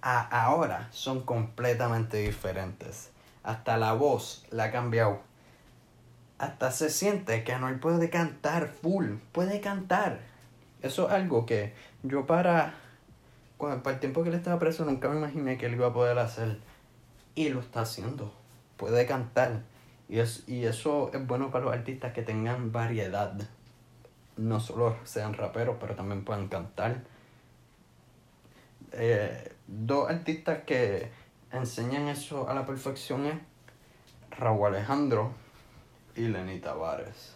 a 0.00 0.20
ahora 0.44 0.88
son 0.90 1.20
completamente 1.20 2.16
diferentes. 2.16 3.10
Hasta 3.44 3.76
la 3.76 3.92
voz 3.92 4.44
la 4.50 4.64
ha 4.64 4.70
cambiado. 4.72 5.20
Hasta 6.38 6.72
se 6.72 6.90
siente 6.90 7.44
que 7.44 7.52
Anuel 7.52 7.78
puede 7.78 8.10
cantar 8.10 8.68
full, 8.68 9.16
puede 9.30 9.60
cantar. 9.60 10.20
Eso 10.80 11.06
es 11.06 11.12
algo 11.12 11.46
que 11.46 11.74
yo 12.02 12.26
para, 12.26 12.74
para 13.58 13.90
el 13.90 14.00
tiempo 14.00 14.22
que 14.22 14.30
él 14.30 14.34
estaba 14.34 14.58
preso 14.58 14.84
nunca 14.84 15.08
me 15.08 15.18
imaginé 15.18 15.56
que 15.56 15.66
él 15.66 15.74
iba 15.74 15.88
a 15.88 15.92
poder 15.92 16.18
hacer. 16.18 16.58
Y 17.34 17.50
lo 17.50 17.60
está 17.60 17.82
haciendo. 17.82 18.32
Puede 18.76 19.06
cantar. 19.06 19.60
Y, 20.08 20.18
es, 20.18 20.42
y 20.48 20.64
eso 20.64 21.10
es 21.14 21.24
bueno 21.26 21.50
para 21.50 21.66
los 21.66 21.74
artistas 21.74 22.12
que 22.12 22.22
tengan 22.22 22.72
variedad. 22.72 23.34
No 24.36 24.58
solo 24.58 24.96
sean 25.04 25.34
raperos, 25.34 25.76
pero 25.78 25.94
también 25.94 26.24
puedan 26.24 26.48
cantar. 26.48 27.02
Eh, 28.92 29.52
dos 29.66 30.10
artistas 30.10 30.64
que 30.64 31.10
enseñan 31.50 32.08
eso 32.08 32.48
a 32.48 32.54
la 32.54 32.66
perfección 32.66 33.26
es 33.26 33.34
Raúl 34.30 34.68
Alejandro 34.68 35.32
y 36.16 36.22
Lenny 36.22 36.58
Tavares. 36.60 37.34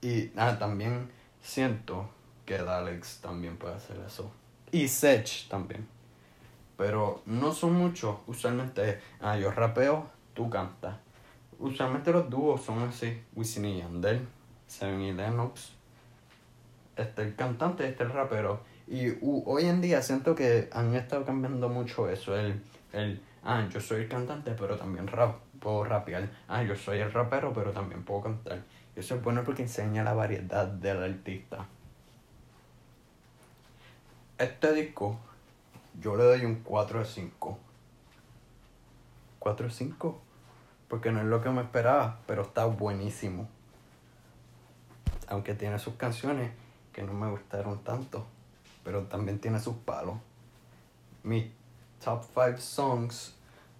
Y 0.00 0.30
ah, 0.36 0.56
también 0.58 1.10
siento 1.42 2.08
que 2.46 2.58
Dalex 2.58 3.20
también 3.20 3.56
puede 3.56 3.74
hacer 3.74 3.98
eso. 4.06 4.30
Y 4.70 4.88
Sech 4.88 5.48
también. 5.48 5.88
Pero 6.76 7.22
no 7.26 7.52
son 7.52 7.74
muchos. 7.74 8.18
Usualmente, 8.26 9.00
ah, 9.20 9.36
yo 9.36 9.50
rapeo, 9.50 10.08
tú 10.34 10.48
cantas. 10.48 10.96
Usualmente 11.58 12.12
los 12.12 12.30
dúos 12.30 12.62
son 12.62 12.84
así. 12.84 13.20
Wisin 13.34 13.64
y 13.64 13.78
Yandel, 13.78 14.26
Seven 14.68 15.00
y 15.00 15.12
Lennox. 15.12 15.72
Este 16.96 17.22
el 17.22 17.34
cantante, 17.34 17.88
este 17.88 18.04
el 18.04 18.10
rapero. 18.10 18.60
Y 18.90 19.18
hoy 19.20 19.66
en 19.66 19.82
día 19.82 20.00
siento 20.00 20.34
que 20.34 20.70
han 20.72 20.94
estado 20.94 21.24
cambiando 21.24 21.68
mucho 21.68 22.08
eso. 22.08 22.34
El, 22.36 22.62
el, 22.92 23.20
ah, 23.44 23.66
yo 23.70 23.80
soy 23.80 24.02
el 24.02 24.08
cantante, 24.08 24.52
pero 24.58 24.76
también 24.76 25.06
rap, 25.06 25.36
puedo 25.60 25.84
rapear. 25.84 26.30
Ah, 26.48 26.62
yo 26.62 26.74
soy 26.74 26.98
el 27.00 27.12
rapero, 27.12 27.52
pero 27.52 27.70
también 27.72 28.02
puedo 28.02 28.22
cantar. 28.22 28.62
Y 28.96 29.00
eso 29.00 29.16
es 29.16 29.22
bueno 29.22 29.44
porque 29.44 29.62
enseña 29.62 30.02
la 30.02 30.14
variedad 30.14 30.66
del 30.66 31.02
artista. 31.02 31.66
Este 34.38 34.72
disco, 34.72 35.18
yo 36.00 36.16
le 36.16 36.24
doy 36.24 36.44
un 36.46 36.56
4 36.62 37.00
de 37.00 37.04
5. 37.04 37.58
4 39.38 39.66
de 39.66 39.72
5 39.72 40.20
porque 40.88 41.12
no 41.12 41.20
es 41.20 41.26
lo 41.26 41.42
que 41.42 41.50
me 41.50 41.60
esperaba, 41.60 42.20
pero 42.26 42.42
está 42.42 42.64
buenísimo. 42.64 43.48
Aunque 45.28 45.54
tiene 45.54 45.78
sus 45.78 45.94
canciones 45.94 46.50
que 46.92 47.02
no 47.02 47.12
me 47.12 47.30
gustaron 47.30 47.84
tanto, 47.84 48.26
pero 48.88 49.02
también 49.02 49.38
tiene 49.38 49.60
sus 49.60 49.76
palos. 49.76 50.16
Mis 51.22 51.44
top 52.02 52.24
5 52.24 52.56
songs 52.56 53.34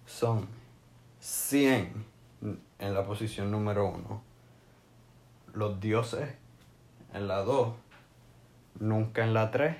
son 0.05 0.47
100 1.19 2.05
en 2.77 2.93
la 2.93 3.03
posición 3.03 3.49
número 3.49 3.87
1, 3.87 4.21
Los 5.55 5.79
Dioses 5.79 6.29
en 7.11 7.27
la 7.27 7.37
2, 7.37 7.73
Nunca 8.81 9.23
en 9.23 9.33
la 9.33 9.49
3, 9.49 9.77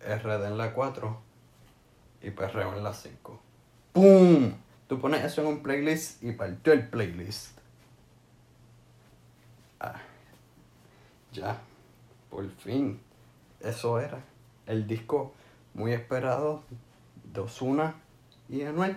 RD 0.00 0.48
en 0.48 0.58
la 0.58 0.74
4 0.74 1.18
y 2.20 2.30
Perreo 2.30 2.76
en 2.76 2.84
la 2.84 2.92
5. 2.92 3.40
¡Pum! 3.94 4.52
Tú 4.86 5.00
pones 5.00 5.24
eso 5.24 5.40
en 5.40 5.46
un 5.46 5.62
playlist 5.62 6.22
y 6.22 6.32
partió 6.32 6.74
el 6.74 6.86
playlist. 6.90 7.58
Ah, 9.80 9.96
ya, 11.32 11.58
por 12.28 12.46
fin. 12.50 13.00
Eso 13.60 14.00
era. 14.00 14.18
El 14.66 14.86
disco 14.86 15.32
muy 15.74 15.92
esperado 15.92 16.62
de 17.24 17.40
Osuna 17.40 17.94
y 18.48 18.62
Anuel. 18.62 18.96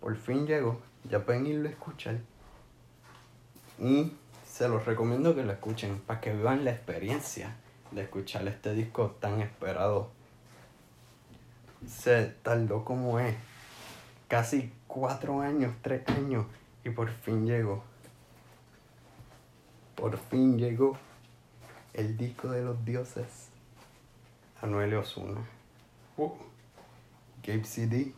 Por 0.00 0.16
fin 0.16 0.46
llegó. 0.46 0.80
Ya 1.08 1.24
pueden 1.24 1.46
irlo 1.46 1.68
a 1.68 1.72
escuchar. 1.72 2.18
Y 3.78 4.12
se 4.46 4.68
los 4.68 4.84
recomiendo 4.84 5.34
que 5.34 5.42
lo 5.42 5.52
escuchen 5.52 6.00
para 6.06 6.20
que 6.20 6.32
vivan 6.32 6.64
la 6.64 6.70
experiencia 6.70 7.56
de 7.90 8.02
escuchar 8.02 8.46
este 8.48 8.74
disco 8.74 9.16
tan 9.20 9.40
esperado. 9.40 10.10
Se 11.86 12.26
tardó 12.42 12.84
como 12.84 13.18
es. 13.20 13.34
Casi 14.28 14.72
cuatro 14.86 15.40
años, 15.42 15.74
tres 15.82 16.08
años, 16.08 16.46
y 16.84 16.90
por 16.90 17.10
fin 17.10 17.46
llegó. 17.46 17.84
Por 19.94 20.16
fin 20.16 20.58
llegó 20.58 20.96
el 21.92 22.16
disco 22.16 22.48
de 22.48 22.62
los 22.62 22.84
dioses. 22.84 23.53
Anuel 24.62 24.94
Osuna. 24.94 25.40
Uh, 26.16 26.30
Gabe 27.42 27.64
CD 27.64 28.14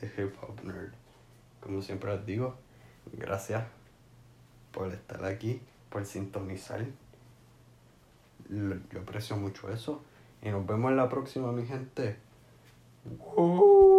de 0.00 0.06
Hip 0.06 0.34
Hop 0.42 0.62
Nerd. 0.64 0.92
Como 1.60 1.82
siempre 1.82 2.14
les 2.14 2.24
digo, 2.24 2.54
gracias 3.12 3.64
por 4.70 4.92
estar 4.92 5.24
aquí, 5.24 5.60
por 5.90 6.04
sintonizar. 6.04 6.84
Yo 8.48 9.00
aprecio 9.00 9.36
mucho 9.36 9.70
eso. 9.70 10.02
Y 10.42 10.50
nos 10.50 10.66
vemos 10.66 10.90
en 10.90 10.96
la 10.96 11.08
próxima, 11.08 11.50
mi 11.52 11.66
gente. 11.66 12.16
Uh. 13.36 13.97